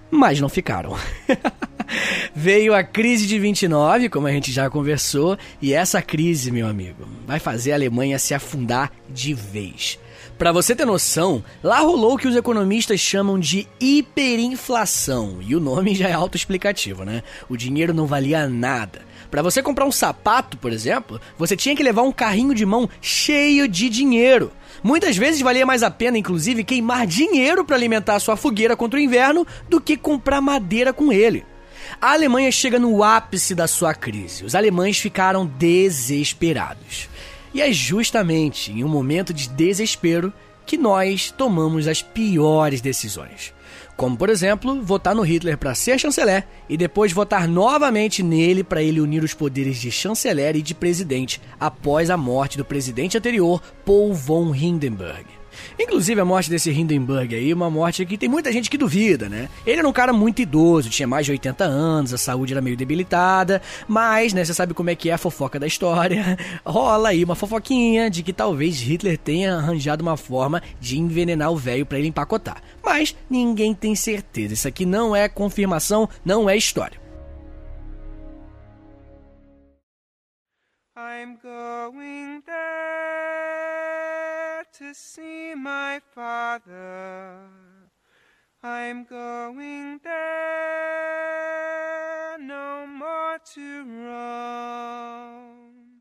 Mas 0.09 0.41
não 0.41 0.49
ficaram. 0.49 0.97
Veio 2.35 2.75
a 2.75 2.83
crise 2.83 3.27
de 3.27 3.39
29, 3.39 4.09
como 4.09 4.27
a 4.27 4.33
gente 4.33 4.53
já 4.53 4.71
conversou, 4.71 5.37
e 5.61 5.73
essa 5.73 6.01
crise, 6.01 6.51
meu 6.51 6.67
amigo, 6.67 7.07
vai 7.27 7.39
fazer 7.39 7.73
a 7.73 7.75
Alemanha 7.75 8.19
se 8.19 8.35
afundar 8.35 8.93
de 9.09 9.35
vez. 9.35 9.99
Para 10.39 10.53
você 10.53 10.75
ter 10.75 10.87
noção, 10.87 11.45
lá 11.63 11.81
rolou 11.81 12.15
o 12.15 12.19
que 12.19 12.29
os 12.29 12.37
economistas 12.37 12.99
chamam 12.99 13.39
de 13.39 13.69
hiperinflação, 13.79 15.39
e 15.41 15.55
o 15.55 15.61
nome 15.61 15.95
já 15.95 16.09
é 16.09 16.13
autoexplicativo, 16.13 17.05
né? 17.05 17.23
O 17.49 17.57
dinheiro 17.57 17.93
não 17.93 18.07
valia 18.07 18.49
nada. 18.49 19.03
Para 19.31 19.43
você 19.43 19.63
comprar 19.63 19.85
um 19.85 19.93
sapato, 19.93 20.57
por 20.57 20.73
exemplo, 20.73 21.21
você 21.37 21.57
tinha 21.57 21.77
que 21.77 21.83
levar 21.83 22.03
um 22.03 22.11
carrinho 22.11 22.55
de 22.55 22.65
mão 22.65 22.89
cheio 23.01 23.69
de 23.69 23.89
dinheiro. 23.89 24.51
Muitas 24.83 25.17
vezes 25.17 25.41
valia 25.41 25.67
mais 25.67 25.83
a 25.83 25.91
pena, 25.91 26.19
inclusive, 26.19 26.65
queimar 26.65 27.07
dinheiro 27.07 27.65
para 27.65 27.77
alimentar 27.77 28.19
sua 28.19 28.37
fogueira 28.37 28.75
contra 28.75 28.99
o 28.99 29.03
inverno 29.03 29.47
do 29.69 29.81
que 29.81 29.97
comprar 29.97 30.41
madeira 30.41 30.93
com 30.93 31.13
ele. 31.13 31.45
A 32.01 32.13
Alemanha 32.13 32.53
chega 32.53 32.79
no 32.79 33.03
ápice 33.03 33.55
da 33.55 33.67
sua 33.67 33.95
crise. 33.95 34.45
Os 34.45 34.55
alemães 34.55 34.99
ficaram 34.99 35.47
desesperados. 35.47 37.09
E 37.55 37.63
é 37.63 37.73
justamente 37.73 38.71
em 38.71 38.85
um 38.85 38.89
momento 38.89 39.33
de 39.33 39.49
desespero 39.49 40.33
que 40.67 40.77
nós 40.77 41.31
tomamos 41.31 41.89
as 41.89 42.01
piores 42.01 42.81
decisões. 42.81 43.53
Como, 43.97 44.17
por 44.17 44.31
exemplo, 44.31 44.81
votar 44.83 45.15
no 45.15 45.23
Hitler 45.23 45.59
para 45.59 45.75
ser 45.75 45.99
chanceler 45.99 46.47
e 46.69 46.77
depois 46.77 47.13
votar 47.13 47.47
novamente 47.49 48.23
nele 48.23 48.63
para 48.63 48.83
ele 48.83 49.01
unir 49.01 49.23
os 49.23 49.35
poderes 49.35 49.79
de 49.79 49.91
chanceler 49.91 50.57
e 50.57 50.63
de 50.63 50.75
presidente 50.75 51.41
após 51.59 52.09
a 52.09 52.17
morte 52.17 52.57
do 52.57 52.65
presidente 52.65 53.19
anterior, 53.19 53.61
Paul 53.85 54.15
von 54.15 54.55
Hindenburg. 54.55 55.40
Inclusive 55.79 56.21
a 56.21 56.25
morte 56.25 56.51
desse 56.51 56.71
Hindenburg 56.71 57.35
aí, 57.35 57.53
uma 57.53 57.71
morte 57.71 58.05
que 58.05 58.19
tem 58.19 58.29
muita 58.29 58.53
gente 58.53 58.71
que 58.71 58.79
duvida, 58.79 59.29
né? 59.29 59.49
Ele 59.67 59.79
era 59.79 59.89
um 59.89 59.93
cara 59.93 60.13
muito 60.13 60.43
idoso, 60.43 60.91
tinha 60.91 61.07
mais 61.07 61.27
de 61.27 61.33
80 61.33 61.65
anos, 61.65 62.13
a 62.15 62.19
saúde 62.19 62.53
era 62.53 62.61
meio 62.61 62.77
debilitada, 62.77 63.63
mas, 63.87 64.33
né, 64.33 64.45
você 64.45 64.55
sabe 64.55 64.75
como 64.75 64.91
é 64.91 64.95
que 64.95 65.11
é 65.11 65.13
a 65.13 65.19
fofoca 65.19 65.59
da 65.59 65.67
história. 65.67 66.39
Rola 66.65 67.11
aí 67.11 67.25
uma 67.25 67.35
fofoquinha 67.35 68.11
de 68.11 68.23
que 68.23 68.33
talvez 68.33 68.81
Hitler 68.81 69.19
tenha 69.19 69.57
arranjado 69.57 70.03
uma 70.03 70.17
forma 70.17 70.63
de 70.81 70.99
envenenar 70.99 71.51
o 71.51 71.57
velho 71.57 71.87
para 71.87 71.99
ele 71.99 72.09
empacotar. 72.09 72.63
Mas 72.83 73.15
ninguém 73.29 73.75
tem 73.75 73.95
certeza. 73.95 74.55
Isso 74.55 74.69
aqui 74.69 74.85
não 74.85 75.15
é 75.15 75.29
confirmação, 75.29 76.09
não 76.25 76.49
é 76.49 76.57
história. 76.57 77.01
I'm 80.97 81.39
going 81.43 82.43
there 82.47 82.90
to 84.81 84.93
see 84.95 85.55
my 85.55 86.01
father. 86.15 87.37
I'm 88.63 89.05
going 89.05 90.01
there 90.03 90.09
no 92.39 92.87
more 92.87 93.39
to 93.53 93.85
roam. 93.85 96.01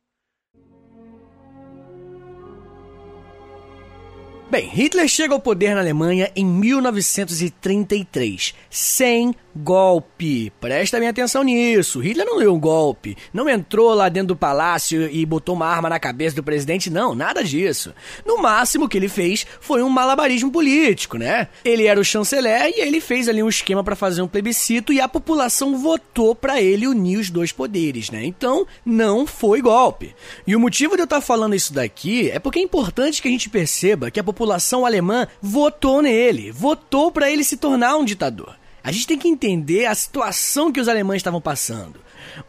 Bem, 4.49 4.65
Hitler 4.65 5.09
chega 5.09 5.33
ao 5.33 5.41
poder 5.41 5.75
na 5.75 5.81
Alemanha 5.81 6.31
em 6.33 6.45
1933, 6.45 8.55
sem 8.69 9.35
golpe. 9.55 10.51
Presta 10.59 10.99
minha 10.99 11.11
atenção 11.11 11.43
nisso. 11.43 11.99
Hitler 11.99 12.25
não 12.25 12.39
deu 12.39 12.53
um 12.53 12.59
golpe. 12.59 13.17
Não 13.33 13.49
entrou 13.49 13.93
lá 13.93 14.09
dentro 14.09 14.29
do 14.29 14.35
palácio 14.35 15.09
e 15.11 15.25
botou 15.25 15.55
uma 15.55 15.67
arma 15.67 15.89
na 15.89 15.99
cabeça 15.99 16.35
do 16.35 16.43
presidente, 16.43 16.89
não. 16.89 17.15
Nada 17.15 17.43
disso. 17.43 17.93
No 18.25 18.41
máximo 18.41 18.87
que 18.87 18.97
ele 18.97 19.09
fez 19.09 19.45
foi 19.59 19.83
um 19.83 19.89
malabarismo 19.89 20.51
político, 20.51 21.17
né? 21.17 21.47
Ele 21.63 21.85
era 21.85 21.99
o 21.99 22.05
chanceler 22.05 22.73
e 22.75 22.81
ele 22.81 23.01
fez 23.01 23.27
ali 23.27 23.41
um 23.41 23.49
esquema 23.49 23.83
para 23.83 23.95
fazer 23.95 24.21
um 24.21 24.27
plebiscito 24.27 24.93
e 24.93 25.01
a 25.01 25.07
população 25.07 25.77
votou 25.77 26.35
para 26.35 26.61
ele 26.61 26.87
unir 26.87 27.17
os 27.17 27.29
dois 27.29 27.51
poderes, 27.51 28.09
né? 28.09 28.23
Então, 28.25 28.65
não 28.85 29.25
foi 29.25 29.61
golpe. 29.61 30.15
E 30.45 30.55
o 30.55 30.59
motivo 30.59 30.95
de 30.95 31.01
eu 31.01 31.05
estar 31.05 31.17
tá 31.17 31.21
falando 31.21 31.55
isso 31.55 31.73
daqui 31.73 32.29
é 32.29 32.39
porque 32.39 32.59
é 32.59 32.63
importante 32.63 33.21
que 33.21 33.27
a 33.27 33.31
gente 33.31 33.49
perceba 33.49 34.11
que 34.11 34.19
a 34.19 34.23
população 34.23 34.85
alemã 34.85 35.27
votou 35.41 36.01
nele, 36.01 36.51
votou 36.51 37.11
para 37.11 37.29
ele 37.29 37.43
se 37.43 37.57
tornar 37.57 37.97
um 37.97 38.05
ditador. 38.05 38.55
A 38.89 38.91
gente 38.91 39.05
tem 39.05 39.19
que 39.19 39.27
entender 39.27 39.85
a 39.85 39.93
situação 39.93 40.71
que 40.71 40.81
os 40.81 40.87
alemães 40.87 41.17
estavam 41.17 41.39
passando. 41.39 41.99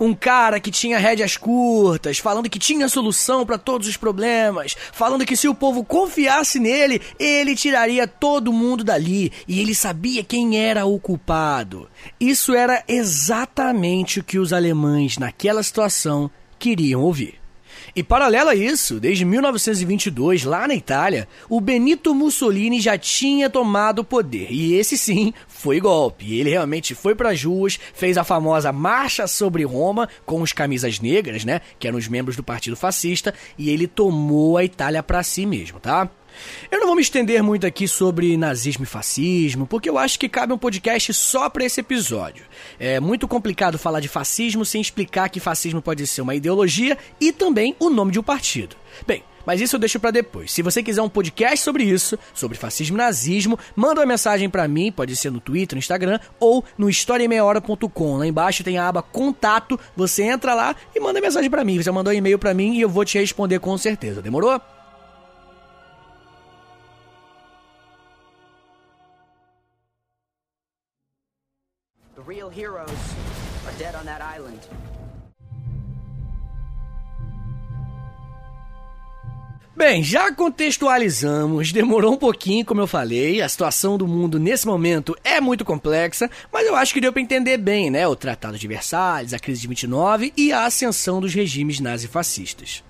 Um 0.00 0.14
cara 0.14 0.59
que 0.59 0.70
tinha 0.70 0.98
rédeas 0.98 1.37
curtas, 1.37 2.16
falando 2.16 2.48
que 2.48 2.59
tinha 2.59 2.88
solução 2.88 3.44
para 3.44 3.59
todos 3.59 3.87
os 3.87 3.98
problemas, 3.98 4.74
falando 4.90 5.26
que 5.26 5.37
se 5.37 5.48
o 5.48 5.55
povo 5.55 5.85
confiasse 5.85 6.59
nele, 6.59 7.03
ele 7.18 7.55
tiraria 7.55 8.09
todo 8.09 8.55
mundo 8.55 8.83
dali 8.83 9.31
e 9.46 9.61
ele 9.61 9.74
sabia 9.74 10.24
quem 10.24 10.59
era 10.59 10.87
o 10.87 10.98
culpado. 10.98 11.90
Isso 12.18 12.55
era 12.55 12.83
exatamente 12.88 14.20
o 14.20 14.24
que 14.24 14.38
os 14.38 14.50
alemães 14.50 15.18
naquela 15.18 15.62
situação 15.62 16.31
queriam 16.59 17.03
ouvir. 17.03 17.39
E 17.94 18.03
paralelo 18.03 18.50
a 18.50 18.55
isso, 18.55 19.00
desde 19.00 19.24
1922, 19.24 20.44
lá 20.44 20.66
na 20.68 20.74
Itália, 20.74 21.29
o 21.48 21.61
Benito 21.61 22.14
Mussolini 22.14 22.81
já 22.81 22.96
tinha 22.96 23.50
tomado 23.50 24.00
o 24.00 24.05
poder. 24.05 24.48
E 24.50 24.74
esse 24.74 24.96
sim 24.96 25.33
foi 25.48 25.81
golpe. 25.81 26.38
Ele 26.38 26.50
realmente 26.50 26.94
foi 26.94 27.14
para 27.14 27.31
as 27.31 27.42
ruas, 27.42 27.79
fez 27.94 28.16
a 28.16 28.24
famosa 28.24 28.72
Marcha 28.72 29.26
sobre 29.26 29.64
Roma 29.64 30.09
com 30.24 30.42
os 30.42 30.53
camisas 30.53 31.00
negras, 31.00 31.44
né, 31.44 31.61
que 31.79 31.88
eram 31.88 31.98
os 31.98 32.09
membros 32.09 32.37
do 32.37 32.42
Partido 32.42 32.76
Fascista, 32.76 33.35
e 33.59 33.70
ele 33.70 33.87
tomou 33.87 34.57
a 34.57 34.64
Itália 34.64 35.03
para 35.03 35.22
si 35.22 35.44
mesmo, 35.46 35.81
tá? 35.81 36.09
Eu 36.70 36.80
não 36.80 36.86
vou 36.86 36.96
me 36.96 37.02
estender 37.02 37.42
muito 37.42 37.66
aqui 37.66 37.86
sobre 37.88 38.36
nazismo 38.36 38.84
e 38.84 38.86
fascismo, 38.86 39.66
porque 39.66 39.88
eu 39.88 39.98
acho 39.98 40.18
que 40.18 40.28
cabe 40.28 40.52
um 40.52 40.58
podcast 40.58 41.12
só 41.14 41.48
para 41.48 41.64
esse 41.64 41.80
episódio. 41.80 42.44
É 42.78 43.00
muito 43.00 43.26
complicado 43.26 43.78
falar 43.78 44.00
de 44.00 44.08
fascismo 44.08 44.64
sem 44.64 44.80
explicar 44.80 45.28
que 45.28 45.40
fascismo 45.40 45.82
pode 45.82 46.06
ser 46.06 46.22
uma 46.22 46.34
ideologia 46.34 46.96
e 47.20 47.32
também 47.32 47.74
o 47.78 47.90
nome 47.90 48.12
de 48.12 48.18
um 48.18 48.22
partido. 48.22 48.76
Bem, 49.06 49.22
mas 49.44 49.60
isso 49.60 49.76
eu 49.76 49.80
deixo 49.80 49.98
para 49.98 50.10
depois. 50.10 50.52
Se 50.52 50.62
você 50.62 50.82
quiser 50.82 51.02
um 51.02 51.08
podcast 51.08 51.64
sobre 51.64 51.84
isso, 51.84 52.18
sobre 52.34 52.58
fascismo 52.58 52.96
e 52.96 52.98
nazismo, 52.98 53.58
manda 53.74 54.00
uma 54.00 54.06
mensagem 54.06 54.48
para 54.48 54.68
mim, 54.68 54.92
pode 54.92 55.16
ser 55.16 55.30
no 55.30 55.40
Twitter, 55.40 55.76
no 55.76 55.80
Instagram 55.80 56.18
ou 56.38 56.64
no 56.76 56.88
historiameiahora.com. 56.88 58.16
Lá 58.16 58.26
embaixo 58.26 58.64
tem 58.64 58.78
a 58.78 58.88
aba 58.88 59.02
contato, 59.02 59.78
você 59.96 60.22
entra 60.22 60.54
lá 60.54 60.76
e 60.94 61.00
manda 61.00 61.20
mensagem 61.20 61.50
para 61.50 61.64
mim. 61.64 61.82
Você 61.82 61.90
mandou 61.90 62.12
um 62.12 62.16
e-mail 62.16 62.38
para 62.38 62.54
mim 62.54 62.74
e 62.74 62.80
eu 62.80 62.88
vou 62.88 63.04
te 63.04 63.18
responder 63.18 63.58
com 63.58 63.76
certeza. 63.76 64.22
Demorou? 64.22 64.60
Real 72.30 72.48
heroes 72.48 72.90
are 73.66 73.76
dead 73.76 73.96
on 73.96 74.04
that 74.04 74.22
island. 74.22 74.60
Bem, 79.76 80.02
já 80.02 80.32
contextualizamos, 80.32 81.72
demorou 81.72 82.12
um 82.12 82.16
pouquinho, 82.16 82.64
como 82.64 82.82
eu 82.82 82.86
falei, 82.86 83.40
a 83.40 83.48
situação 83.48 83.98
do 83.98 84.06
mundo 84.06 84.38
nesse 84.38 84.66
momento 84.66 85.16
é 85.24 85.40
muito 85.40 85.64
complexa, 85.64 86.30
mas 86.52 86.66
eu 86.66 86.76
acho 86.76 86.92
que 86.92 87.00
deu 87.00 87.12
para 87.12 87.22
entender 87.22 87.56
bem, 87.56 87.90
né? 87.90 88.06
O 88.06 88.14
Tratado 88.14 88.58
de 88.58 88.68
Versalhes, 88.68 89.32
a 89.32 89.38
crise 89.38 89.62
de 89.62 89.66
29 89.66 90.32
e 90.36 90.52
a 90.52 90.66
ascensão 90.66 91.20
dos 91.20 91.34
regimes 91.34 91.80
nazifascistas. 91.80 92.84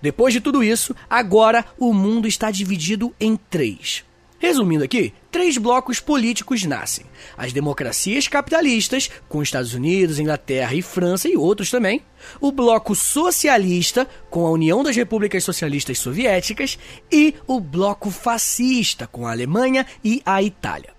Depois 0.00 0.32
de 0.32 0.40
tudo 0.40 0.62
isso, 0.62 0.94
agora 1.10 1.64
o 1.76 1.92
mundo 1.92 2.26
está 2.26 2.50
dividido 2.50 3.12
em 3.20 3.36
três. 3.36 4.07
Resumindo 4.38 4.84
aqui, 4.84 5.12
três 5.32 5.58
blocos 5.58 5.98
políticos 5.98 6.64
nascem: 6.64 7.04
as 7.36 7.52
democracias 7.52 8.28
capitalistas, 8.28 9.10
com 9.28 9.42
Estados 9.42 9.74
Unidos, 9.74 10.20
Inglaterra 10.20 10.74
e 10.74 10.82
França 10.82 11.28
e 11.28 11.36
outros 11.36 11.70
também, 11.70 12.02
o 12.40 12.52
bloco 12.52 12.94
socialista, 12.94 14.08
com 14.30 14.46
a 14.46 14.50
União 14.50 14.84
das 14.84 14.94
Repúblicas 14.94 15.42
Socialistas 15.42 15.98
Soviéticas, 15.98 16.78
e 17.10 17.34
o 17.46 17.58
bloco 17.58 18.10
fascista, 18.10 19.08
com 19.08 19.26
a 19.26 19.32
Alemanha 19.32 19.84
e 20.04 20.22
a 20.24 20.40
Itália. 20.40 20.96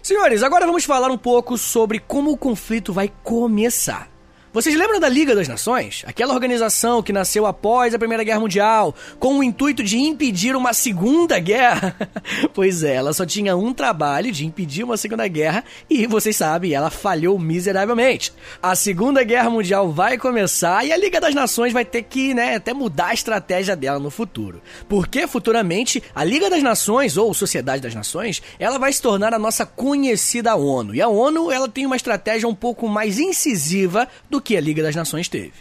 Senhores, 0.00 0.42
agora 0.42 0.66
vamos 0.66 0.84
falar 0.84 1.10
um 1.10 1.18
pouco 1.18 1.58
sobre 1.58 1.98
como 1.98 2.30
o 2.30 2.36
conflito 2.36 2.92
vai 2.92 3.10
começar. 3.22 4.13
Vocês 4.54 4.76
lembram 4.76 5.00
da 5.00 5.08
Liga 5.08 5.34
das 5.34 5.48
Nações? 5.48 6.04
Aquela 6.06 6.32
organização 6.32 7.02
que 7.02 7.12
nasceu 7.12 7.44
após 7.44 7.92
a 7.92 7.98
Primeira 7.98 8.22
Guerra 8.22 8.38
Mundial, 8.38 8.94
com 9.18 9.40
o 9.40 9.42
intuito 9.42 9.82
de 9.82 9.98
impedir 9.98 10.54
uma 10.54 10.72
Segunda 10.72 11.40
Guerra? 11.40 11.96
pois 12.54 12.84
é, 12.84 12.94
ela 12.94 13.12
só 13.12 13.26
tinha 13.26 13.56
um 13.56 13.74
trabalho 13.74 14.30
de 14.30 14.46
impedir 14.46 14.84
uma 14.84 14.96
Segunda 14.96 15.26
Guerra 15.26 15.64
e, 15.90 16.06
vocês 16.06 16.36
sabem, 16.36 16.72
ela 16.72 16.88
falhou 16.88 17.36
miseravelmente. 17.36 18.32
A 18.62 18.76
Segunda 18.76 19.24
Guerra 19.24 19.50
Mundial 19.50 19.90
vai 19.90 20.16
começar 20.16 20.86
e 20.86 20.92
a 20.92 20.96
Liga 20.96 21.20
das 21.20 21.34
Nações 21.34 21.72
vai 21.72 21.84
ter 21.84 22.04
que, 22.04 22.32
né, 22.32 22.54
até 22.54 22.72
mudar 22.72 23.06
a 23.06 23.14
estratégia 23.14 23.74
dela 23.74 23.98
no 23.98 24.08
futuro. 24.08 24.62
Porque 24.88 25.26
futuramente 25.26 26.00
a 26.14 26.22
Liga 26.22 26.48
das 26.48 26.62
Nações, 26.62 27.16
ou 27.16 27.34
Sociedade 27.34 27.82
das 27.82 27.94
Nações, 27.96 28.40
ela 28.60 28.78
vai 28.78 28.92
se 28.92 29.02
tornar 29.02 29.34
a 29.34 29.38
nossa 29.38 29.66
conhecida 29.66 30.54
ONU. 30.54 30.94
E 30.94 31.02
a 31.02 31.08
ONU, 31.08 31.50
ela 31.50 31.68
tem 31.68 31.84
uma 31.84 31.96
estratégia 31.96 32.48
um 32.48 32.54
pouco 32.54 32.88
mais 32.88 33.18
incisiva 33.18 34.06
do 34.30 34.43
que 34.44 34.56
a 34.56 34.60
Liga 34.60 34.82
das 34.82 34.94
Nações 34.94 35.28
teve. 35.28 35.52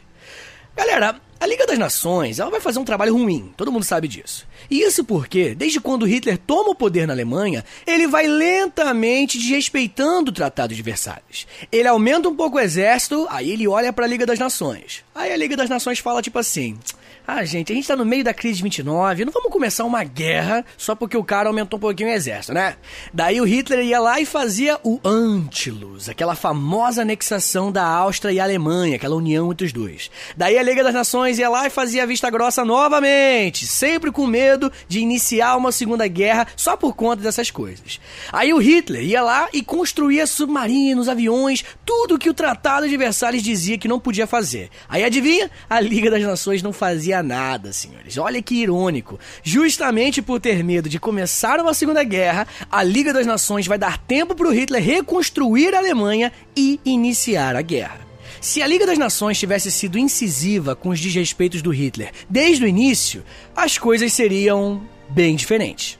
Galera, 0.76 1.20
a 1.44 1.46
Liga 1.46 1.68
das 1.68 1.78
Nações 1.78 2.40
ela 2.40 2.50
vai 2.50 2.62
fazer 2.62 2.80
um 2.80 2.86
trabalho 2.86 3.14
ruim, 3.14 3.54
todo 3.58 3.70
mundo 3.70 3.84
sabe 3.84 4.08
disso. 4.08 4.48
E 4.72 4.82
isso 4.82 5.04
porque, 5.04 5.54
desde 5.54 5.82
quando 5.82 6.06
Hitler 6.06 6.38
toma 6.38 6.70
o 6.70 6.76
poder 6.76 7.06
na 7.06 7.12
Alemanha, 7.12 7.66
ele 7.86 8.08
vai 8.08 8.28
lentamente 8.28 9.38
desrespeitando 9.38 10.32
o 10.32 10.34
Tratado 10.34 10.74
de 10.74 10.82
Versalhes. 10.82 11.46
Ele 11.70 11.88
aumenta 11.90 12.30
um 12.30 12.36
pouco 12.36 12.56
o 12.56 12.62
exército, 12.62 13.28
aí 13.30 13.52
ele 13.52 13.68
olha 13.68 13.92
para 13.92 14.06
a 14.06 14.08
Liga 14.08 14.26
das 14.26 14.40
Nações. 14.40 15.04
Aí 15.14 15.34
a 15.34 15.38
Liga 15.38 15.58
das 15.58 15.70
Nações 15.70 16.00
fala 16.00 16.22
tipo 16.22 16.40
assim: 16.40 16.78
ah, 17.26 17.46
gente, 17.46 17.72
a 17.72 17.76
gente 17.76 17.88
tá 17.88 17.96
no 17.96 18.04
meio 18.04 18.22
da 18.22 18.34
crise 18.34 18.58
de 18.58 18.64
29, 18.64 19.24
não 19.24 19.32
vamos 19.32 19.50
começar 19.50 19.86
uma 19.86 20.04
guerra 20.04 20.66
só 20.78 20.94
porque 20.94 21.16
o 21.16 21.24
cara 21.24 21.48
aumentou 21.48 21.78
um 21.78 21.80
pouquinho 21.80 22.10
o 22.10 22.12
exército, 22.12 22.54
né? 22.54 22.76
Daí 23.14 23.40
o 23.40 23.46
Hitler 23.46 23.80
ia 23.86 23.98
lá 23.98 24.20
e 24.20 24.26
fazia 24.26 24.78
o 24.84 25.00
Antilus, 25.06 26.10
aquela 26.10 26.36
famosa 26.36 27.02
anexação 27.02 27.72
da 27.72 27.86
Áustria 27.86 28.34
e 28.34 28.42
Alemanha, 28.42 28.98
aquela 28.98 29.16
união 29.16 29.54
entre 29.54 29.66
os 29.66 29.72
dois. 29.72 30.12
Daí 30.36 30.58
a 30.58 30.64
Liga 30.64 30.84
das 30.84 30.94
Nações 30.94 31.33
ia 31.40 31.50
lá 31.50 31.68
e 31.68 31.70
fazia 31.70 32.08
vista 32.08 32.30
grossa 32.30 32.66
novamente, 32.66 33.68
sempre 33.68 34.12
com 34.12 34.26
medo 34.26 34.72
de 34.88 35.00
iniciar 35.00 35.56
uma 35.56 35.72
segunda 35.72 36.08
guerra 36.08 36.48
só 36.56 36.76
por 36.76 36.96
conta 36.96 37.22
dessas 37.22 37.52
coisas. 37.52 38.00
Aí 38.32 38.54
o 38.54 38.58
Hitler 38.58 39.04
ia 39.04 39.22
lá 39.22 39.50
e 39.54 39.64
construía 39.64 40.26
submarinos, 40.28 41.10
aviões, 41.10 41.64
tudo 41.86 42.18
que 42.18 42.30
o 42.30 42.34
Tratado 42.34 42.88
de 42.88 42.98
Versalhes 42.98 43.44
dizia 43.44 43.78
que 43.78 43.88
não 43.88 44.00
podia 44.00 44.28
fazer. 44.28 44.70
Aí 44.88 45.04
adivinha? 45.04 45.50
A 45.70 45.80
Liga 45.80 46.10
das 46.10 46.24
Nações 46.24 46.64
não 46.64 46.74
fazia 46.74 47.22
nada, 47.24 47.74
senhores. 47.74 48.18
Olha 48.18 48.42
que 48.42 48.56
irônico. 48.56 49.20
Justamente 49.44 50.22
por 50.22 50.40
ter 50.40 50.64
medo 50.64 50.90
de 50.90 51.00
começar 51.00 51.60
uma 51.60 51.74
Segunda 51.74 52.04
Guerra, 52.04 52.48
a 52.72 52.84
Liga 52.84 53.14
das 53.14 53.26
Nações 53.26 53.68
vai 53.68 53.78
dar 53.78 53.98
tempo 53.98 54.36
para 54.36 54.48
o 54.48 54.52
Hitler 54.52 54.84
reconstruir 54.84 55.74
a 55.76 55.80
Alemanha 55.80 56.32
e 56.56 56.80
iniciar 56.86 57.56
a 57.56 57.62
guerra. 57.62 58.13
Se 58.40 58.62
a 58.62 58.68
Liga 58.68 58.86
das 58.86 58.98
Nações 58.98 59.40
tivesse 59.40 59.72
sido 59.72 59.98
incisiva 59.98 60.76
com 60.76 60.90
os 60.90 61.00
desrespeitos 61.00 61.62
do 61.62 61.72
Hitler 61.72 62.12
desde 62.30 62.64
o 62.64 62.68
início, 62.68 63.24
as 63.56 63.78
coisas 63.78 64.14
seriam 64.14 64.82
bem 65.10 65.36
diferentes. 65.36 66.00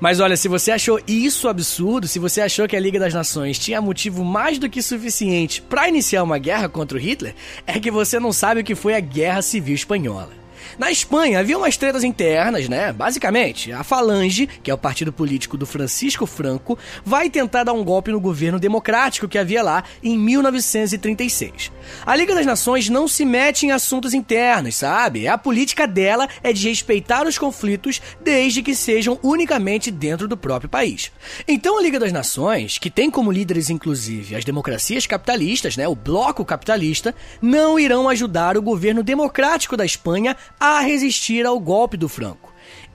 Mas 0.00 0.20
olha, 0.20 0.36
se 0.36 0.46
você 0.46 0.70
achou 0.70 1.00
isso 1.08 1.48
absurdo, 1.48 2.06
se 2.06 2.20
você 2.20 2.40
achou 2.40 2.68
que 2.68 2.76
a 2.76 2.80
Liga 2.80 3.00
das 3.00 3.12
Nações 3.12 3.58
tinha 3.58 3.82
motivo 3.82 4.24
mais 4.24 4.58
do 4.58 4.68
que 4.68 4.80
suficiente 4.80 5.60
para 5.60 5.88
iniciar 5.88 6.22
uma 6.22 6.38
guerra 6.38 6.68
contra 6.68 6.96
o 6.96 7.00
Hitler, 7.00 7.34
é 7.66 7.80
que 7.80 7.90
você 7.90 8.20
não 8.20 8.32
sabe 8.32 8.60
o 8.60 8.64
que 8.64 8.76
foi 8.76 8.94
a 8.94 9.00
Guerra 9.00 9.42
Civil 9.42 9.74
Espanhola. 9.74 10.47
Na 10.76 10.90
Espanha 10.90 11.40
havia 11.40 11.56
umas 11.56 11.76
tretas 11.76 12.04
internas, 12.04 12.68
né? 12.68 12.92
Basicamente, 12.92 13.72
a 13.72 13.82
Falange, 13.82 14.48
que 14.62 14.70
é 14.70 14.74
o 14.74 14.78
partido 14.78 15.12
político 15.12 15.56
do 15.56 15.66
Francisco 15.66 16.26
Franco, 16.26 16.78
vai 17.04 17.30
tentar 17.30 17.64
dar 17.64 17.72
um 17.72 17.84
golpe 17.84 18.10
no 18.10 18.20
governo 18.20 18.58
democrático 18.58 19.28
que 19.28 19.38
havia 19.38 19.62
lá 19.62 19.84
em 20.02 20.18
1936. 20.18 21.72
A 22.04 22.16
Liga 22.16 22.34
das 22.34 22.46
Nações 22.46 22.88
não 22.88 23.08
se 23.08 23.24
mete 23.24 23.66
em 23.66 23.70
assuntos 23.70 24.12
internos, 24.12 24.76
sabe? 24.76 25.28
A 25.28 25.38
política 25.38 25.86
dela 25.86 26.28
é 26.42 26.52
de 26.52 26.68
respeitar 26.68 27.26
os 27.26 27.38
conflitos 27.38 28.00
desde 28.22 28.62
que 28.62 28.74
sejam 28.74 29.18
unicamente 29.22 29.90
dentro 29.90 30.28
do 30.28 30.36
próprio 30.36 30.68
país. 30.68 31.10
Então 31.46 31.78
a 31.78 31.82
Liga 31.82 31.98
das 31.98 32.12
Nações, 32.12 32.78
que 32.78 32.90
tem 32.90 33.10
como 33.10 33.32
líderes 33.32 33.70
inclusive 33.70 34.34
as 34.34 34.44
democracias 34.44 35.06
capitalistas, 35.06 35.76
né, 35.76 35.86
o 35.86 35.94
bloco 35.94 36.44
capitalista, 36.44 37.14
não 37.40 37.78
irão 37.78 38.08
ajudar 38.08 38.56
o 38.56 38.62
governo 38.62 39.02
democrático 39.02 39.76
da 39.76 39.84
Espanha 39.84 40.36
a 40.58 40.80
resistir 40.80 41.46
ao 41.46 41.58
golpe 41.58 41.96
do 41.96 42.08
Franco. 42.08 42.48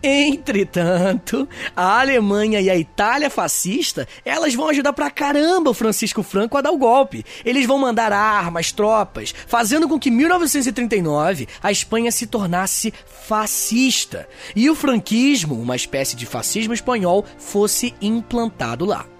Entretanto, 0.05 1.47
a 1.73 2.01
Alemanha 2.01 2.59
e 2.59 2.69
a 2.69 2.75
Itália 2.75 3.29
fascista, 3.29 4.05
elas 4.25 4.53
vão 4.53 4.67
ajudar 4.67 4.91
pra 4.91 5.09
caramba 5.09 5.69
o 5.69 5.73
Francisco 5.73 6.21
Franco 6.21 6.57
a 6.57 6.61
dar 6.61 6.71
o 6.71 6.77
golpe. 6.77 7.23
Eles 7.45 7.65
vão 7.65 7.77
mandar 7.77 8.11
armas, 8.11 8.73
tropas, 8.73 9.33
fazendo 9.47 9.87
com 9.87 9.97
que 9.97 10.11
1939 10.11 11.47
a 11.61 11.71
Espanha 11.71 12.11
se 12.11 12.27
tornasse 12.27 12.93
fascista 13.05 14.27
e 14.53 14.69
o 14.69 14.75
franquismo, 14.75 15.55
uma 15.55 15.77
espécie 15.77 16.17
de 16.17 16.25
fascismo 16.25 16.73
espanhol, 16.73 17.25
fosse 17.37 17.95
implantado 18.01 18.83
lá. 18.83 19.12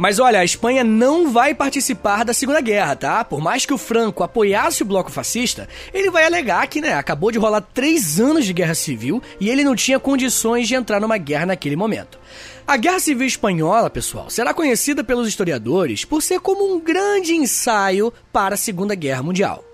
Mas 0.00 0.18
olha, 0.18 0.40
a 0.40 0.44
Espanha 0.46 0.82
não 0.82 1.30
vai 1.30 1.54
participar 1.54 2.24
da 2.24 2.32
Segunda 2.32 2.62
Guerra, 2.62 2.96
tá? 2.96 3.22
Por 3.22 3.38
mais 3.38 3.66
que 3.66 3.74
o 3.74 3.76
Franco 3.76 4.22
apoiasse 4.22 4.82
o 4.82 4.86
bloco 4.86 5.10
fascista, 5.10 5.68
ele 5.92 6.10
vai 6.10 6.24
alegar 6.24 6.66
que, 6.68 6.80
né, 6.80 6.94
acabou 6.94 7.30
de 7.30 7.38
rolar 7.38 7.60
três 7.60 8.18
anos 8.18 8.46
de 8.46 8.54
guerra 8.54 8.74
civil 8.74 9.22
e 9.38 9.50
ele 9.50 9.62
não 9.62 9.76
tinha 9.76 10.00
condições 10.00 10.66
de 10.66 10.74
entrar 10.74 11.02
numa 11.02 11.18
guerra 11.18 11.44
naquele 11.44 11.76
momento. 11.76 12.18
A 12.66 12.78
Guerra 12.78 12.98
Civil 12.98 13.26
Espanhola, 13.26 13.90
pessoal, 13.90 14.30
será 14.30 14.54
conhecida 14.54 15.04
pelos 15.04 15.28
historiadores 15.28 16.02
por 16.02 16.22
ser 16.22 16.40
como 16.40 16.74
um 16.74 16.80
grande 16.80 17.34
ensaio 17.34 18.10
para 18.32 18.54
a 18.54 18.58
Segunda 18.58 18.94
Guerra 18.94 19.22
Mundial. 19.22 19.69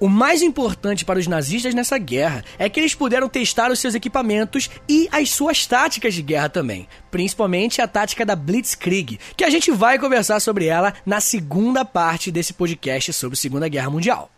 O 0.00 0.08
mais 0.08 0.42
importante 0.42 1.04
para 1.04 1.18
os 1.18 1.26
nazistas 1.26 1.74
nessa 1.74 1.98
guerra 1.98 2.44
é 2.56 2.68
que 2.68 2.78
eles 2.78 2.94
puderam 2.94 3.28
testar 3.28 3.72
os 3.72 3.80
seus 3.80 3.96
equipamentos 3.96 4.70
e 4.88 5.08
as 5.10 5.30
suas 5.30 5.66
táticas 5.66 6.14
de 6.14 6.22
guerra 6.22 6.48
também, 6.48 6.88
principalmente 7.10 7.82
a 7.82 7.88
tática 7.88 8.24
da 8.24 8.36
Blitzkrieg, 8.36 9.18
que 9.36 9.42
a 9.42 9.50
gente 9.50 9.72
vai 9.72 9.98
conversar 9.98 10.38
sobre 10.38 10.66
ela 10.66 10.94
na 11.04 11.20
segunda 11.20 11.84
parte 11.84 12.30
desse 12.30 12.52
podcast 12.52 13.12
sobre 13.12 13.34
a 13.34 13.40
Segunda 13.40 13.68
Guerra 13.68 13.90
Mundial. 13.90 14.30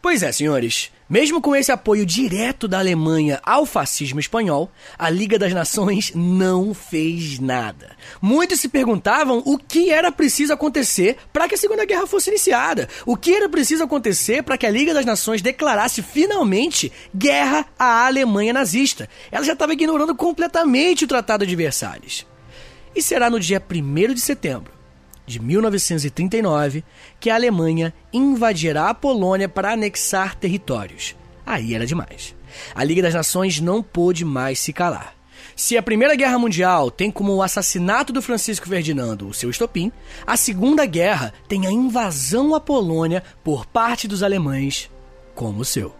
Pois 0.00 0.22
é, 0.22 0.30
senhores. 0.30 0.92
Mesmo 1.10 1.40
com 1.40 1.56
esse 1.56 1.72
apoio 1.72 2.04
direto 2.04 2.68
da 2.68 2.78
Alemanha 2.78 3.40
ao 3.42 3.64
fascismo 3.64 4.20
espanhol, 4.20 4.70
a 4.96 5.08
Liga 5.08 5.38
das 5.38 5.54
Nações 5.54 6.12
não 6.14 6.72
fez 6.72 7.38
nada. 7.40 7.96
Muitos 8.20 8.60
se 8.60 8.68
perguntavam 8.68 9.42
o 9.44 9.58
que 9.58 9.90
era 9.90 10.12
preciso 10.12 10.52
acontecer 10.52 11.16
para 11.32 11.48
que 11.48 11.54
a 11.54 11.58
Segunda 11.58 11.84
Guerra 11.86 12.06
fosse 12.06 12.30
iniciada. 12.30 12.88
O 13.06 13.16
que 13.16 13.34
era 13.34 13.48
preciso 13.48 13.84
acontecer 13.84 14.42
para 14.42 14.58
que 14.58 14.66
a 14.66 14.70
Liga 14.70 14.94
das 14.94 15.06
Nações 15.06 15.42
declarasse 15.42 16.02
finalmente 16.02 16.92
guerra 17.14 17.66
à 17.78 18.06
Alemanha 18.06 18.52
nazista. 18.52 19.08
Ela 19.32 19.44
já 19.44 19.54
estava 19.54 19.72
ignorando 19.72 20.14
completamente 20.14 21.04
o 21.04 21.08
Tratado 21.08 21.46
de 21.46 21.56
Versalhes. 21.56 22.26
E 22.94 23.02
será 23.02 23.30
no 23.30 23.40
dia 23.40 23.62
1 23.68 24.14
de 24.14 24.20
setembro 24.20 24.77
de 25.28 25.40
1939 25.40 26.82
que 27.20 27.30
a 27.30 27.34
Alemanha 27.34 27.94
invadirá 28.12 28.88
a 28.88 28.94
Polônia 28.94 29.48
para 29.48 29.72
anexar 29.72 30.34
territórios. 30.34 31.14
Aí 31.46 31.74
era 31.74 31.86
demais. 31.86 32.34
A 32.74 32.82
Liga 32.82 33.02
das 33.02 33.14
Nações 33.14 33.60
não 33.60 33.82
pôde 33.82 34.24
mais 34.24 34.58
se 34.58 34.72
calar. 34.72 35.14
Se 35.54 35.76
a 35.76 35.82
Primeira 35.82 36.14
Guerra 36.14 36.38
Mundial 36.38 36.90
tem 36.90 37.10
como 37.10 37.34
o 37.34 37.42
assassinato 37.42 38.12
do 38.12 38.22
Francisco 38.22 38.68
Ferdinando 38.68 39.28
o 39.28 39.34
seu 39.34 39.50
estopim, 39.50 39.92
a 40.26 40.36
Segunda 40.36 40.86
Guerra 40.86 41.32
tem 41.48 41.66
a 41.66 41.70
invasão 41.70 42.54
à 42.54 42.60
Polônia 42.60 43.22
por 43.42 43.66
parte 43.66 44.06
dos 44.08 44.22
alemães 44.22 44.90
como 45.34 45.60
o 45.60 45.64
seu. 45.64 45.94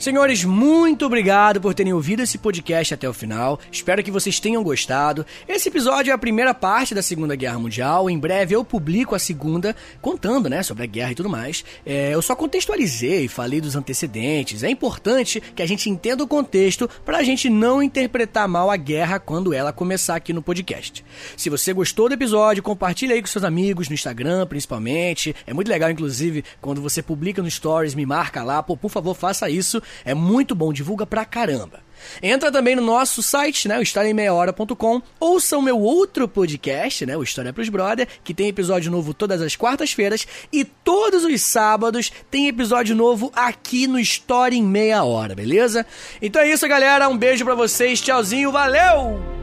Senhores, 0.00 0.46
muito 0.46 1.04
obrigado 1.04 1.60
por 1.60 1.74
terem 1.74 1.92
ouvido 1.92 2.22
esse 2.22 2.38
podcast 2.38 2.94
até 2.94 3.06
o 3.06 3.12
final. 3.12 3.60
Espero 3.70 4.02
que 4.02 4.10
vocês 4.10 4.40
tenham 4.40 4.62
gostado. 4.62 5.26
Esse 5.46 5.68
episódio 5.68 6.10
é 6.10 6.14
a 6.14 6.18
primeira 6.18 6.54
parte 6.54 6.94
da 6.94 7.02
Segunda 7.02 7.36
Guerra 7.36 7.58
Mundial. 7.58 8.08
Em 8.08 8.18
breve 8.18 8.54
eu 8.54 8.64
publico 8.64 9.14
a 9.14 9.18
segunda, 9.18 9.76
contando, 10.00 10.48
né, 10.48 10.62
sobre 10.62 10.84
a 10.84 10.86
guerra 10.86 11.12
e 11.12 11.14
tudo 11.14 11.28
mais. 11.28 11.62
É, 11.84 12.14
eu 12.14 12.22
só 12.22 12.34
contextualizei, 12.34 13.28
falei 13.28 13.60
dos 13.60 13.76
antecedentes. 13.76 14.62
É 14.62 14.70
importante 14.70 15.38
que 15.54 15.60
a 15.60 15.66
gente 15.66 15.90
entenda 15.90 16.24
o 16.24 16.26
contexto 16.26 16.88
para 17.04 17.18
a 17.18 17.22
gente 17.22 17.50
não 17.50 17.82
interpretar 17.82 18.48
mal 18.48 18.70
a 18.70 18.78
guerra 18.78 19.18
quando 19.18 19.52
ela 19.52 19.70
começar 19.70 20.16
aqui 20.16 20.32
no 20.32 20.40
podcast. 20.40 21.04
Se 21.36 21.50
você 21.50 21.74
gostou 21.74 22.08
do 22.08 22.14
episódio, 22.14 22.62
compartilhe 22.62 23.12
aí 23.12 23.20
com 23.20 23.28
seus 23.28 23.44
amigos 23.44 23.90
no 23.90 23.94
Instagram, 23.94 24.46
principalmente. 24.46 25.36
É 25.46 25.52
muito 25.52 25.68
legal, 25.68 25.90
inclusive, 25.90 26.42
quando 26.58 26.80
você 26.80 27.02
publica 27.02 27.42
no 27.42 27.50
Stories, 27.50 27.94
me 27.94 28.06
marca 28.06 28.42
lá. 28.42 28.62
Pô, 28.62 28.78
por 28.78 28.90
favor, 28.90 29.14
faça 29.14 29.50
isso 29.50 29.82
é 30.04 30.14
muito 30.14 30.54
bom, 30.54 30.72
divulga 30.72 31.06
pra 31.06 31.24
caramba. 31.24 31.80
Entra 32.22 32.50
também 32.50 32.74
no 32.74 32.82
nosso 32.82 33.22
site, 33.22 33.68
né, 33.68 33.78
o 33.78 33.82
historiaemmeiahora.com. 33.82 35.02
Ouça 35.18 35.56
o 35.56 35.62
meu 35.62 35.78
outro 35.78 36.26
podcast, 36.26 37.04
né, 37.06 37.16
o 37.16 37.22
História 37.22 37.52
pros 37.52 37.68
Brother, 37.68 38.08
que 38.24 38.34
tem 38.34 38.48
episódio 38.48 38.90
novo 38.90 39.14
todas 39.14 39.40
as 39.42 39.56
quartas-feiras 39.56 40.26
e 40.52 40.64
todos 40.64 41.24
os 41.24 41.40
sábados 41.42 42.10
tem 42.30 42.48
episódio 42.48 42.94
novo 42.94 43.30
aqui 43.34 43.86
no 43.86 43.98
História 43.98 44.56
em 44.56 44.62
Meia 44.62 45.02
Hora, 45.04 45.34
beleza? 45.34 45.86
Então 46.20 46.42
é 46.42 46.50
isso, 46.50 46.66
galera. 46.68 47.08
Um 47.08 47.16
beijo 47.16 47.44
para 47.44 47.54
vocês. 47.54 48.00
Tchauzinho. 48.00 48.50
Valeu! 48.50 49.39